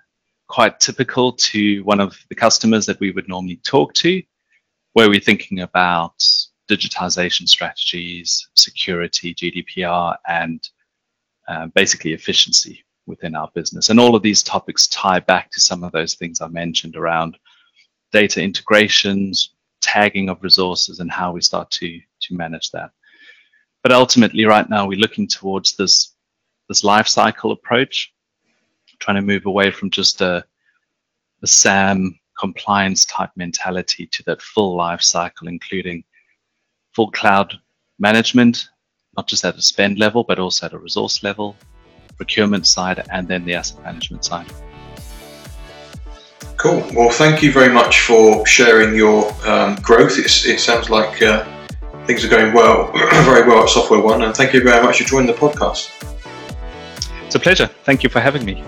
quite 0.47 0.79
typical 0.79 1.33
to 1.33 1.83
one 1.83 1.99
of 1.99 2.17
the 2.29 2.37
customers 2.37 2.87
that 2.87 3.01
we 3.01 3.11
would 3.11 3.29
normally 3.29 3.61
talk 3.67 3.95
to, 3.95 4.23
where 4.93 5.09
we're 5.09 5.21
thinking 5.21 5.61
about 5.61 6.15
digitization 6.71 7.49
strategies, 7.49 8.49
security, 8.55 9.35
GDPR, 9.35 10.17
and 10.29 10.69
uh, 11.49 11.67
basically 11.75 12.13
efficiency 12.13 12.85
within 13.07 13.35
our 13.35 13.51
business. 13.55 13.91
And 13.91 13.99
all 13.99 14.15
of 14.15 14.23
these 14.23 14.43
topics 14.43 14.87
tie 14.89 15.21
back 15.21 15.51
to 15.53 15.61
some 15.61 15.85
of 15.85 15.93
those 15.93 16.15
things 16.15 16.41
I 16.41 16.49
mentioned 16.49 16.97
around 16.97 17.39
data 18.13 18.43
integrations, 18.43 19.55
tagging 19.81 20.29
of 20.29 20.43
resources, 20.43 21.01
and 21.01 21.11
how 21.11 21.33
we 21.33 21.41
start 21.41 21.71
to, 21.73 22.01
to 22.21 22.35
manage 22.35 22.71
that. 22.71 22.91
But 23.83 23.93
ultimately, 23.93 24.45
right 24.45 24.69
now, 24.69 24.87
we're 24.87 24.99
looking 24.99 25.27
towards 25.27 25.77
this, 25.77 26.15
this 26.69 26.85
life 26.85 27.09
cycle 27.09 27.51
approach, 27.51 28.13
trying 29.01 29.17
to 29.17 29.23
move 29.23 29.47
away 29.47 29.73
from 29.73 29.91
just 29.91 30.21
a, 30.21 30.45
a 31.43 31.47
SAM 31.47 32.19
compliance 32.39 33.05
type 33.07 33.31
mentality 33.37 34.07
to 34.07 34.23
that 34.25 34.41
full 34.41 34.77
life 34.77 35.03
cycle, 35.03 35.49
including 35.49 36.05
full 36.95 37.11
cloud 37.11 37.59
management, 37.99 38.69
not 39.17 39.27
just 39.27 39.45
at 39.45 39.57
a 39.57 39.63
spend 39.63 39.99
level, 39.99 40.23
but 40.25 40.39
also 40.39 40.67
at 40.67 40.73
a 40.73 40.79
resource 40.79 41.23
level, 41.23 41.57
procurement 42.23 42.67
side, 42.67 42.99
and 43.11 43.27
then 43.27 43.45
the 43.45 43.55
asset 43.55 43.83
management 43.83 44.25
side. 44.25 44.47
Cool. 46.57 46.81
Well, 46.95 47.11
thank 47.11 47.43
you 47.43 47.51
very 47.53 47.73
much 47.81 48.03
for 48.03 48.47
sharing 48.47 48.95
your 48.95 49.19
um, 49.53 49.75
growth. 49.83 50.15
It's, 50.19 50.47
it 50.47 50.61
sounds 50.61 50.89
like 50.89 51.21
uh, 51.21 51.45
things 52.07 52.25
are 52.25 52.29
going 52.29 52.53
well, 52.53 52.93
very 53.33 53.45
well 53.49 53.65
at 53.65 53.69
Software 53.69 54.01
One, 54.01 54.23
and 54.23 54.33
thank 54.35 54.55
you 54.55 54.63
very 54.63 54.83
much 54.85 54.99
for 54.99 55.05
joining 55.05 55.27
the 55.27 55.39
podcast. 55.45 55.91
It's 57.27 57.35
a 57.35 57.41
pleasure. 57.41 57.69
Thank 57.89 58.05
you 58.05 58.11
for 58.11 58.21
having 58.21 58.45
me. 58.45 58.63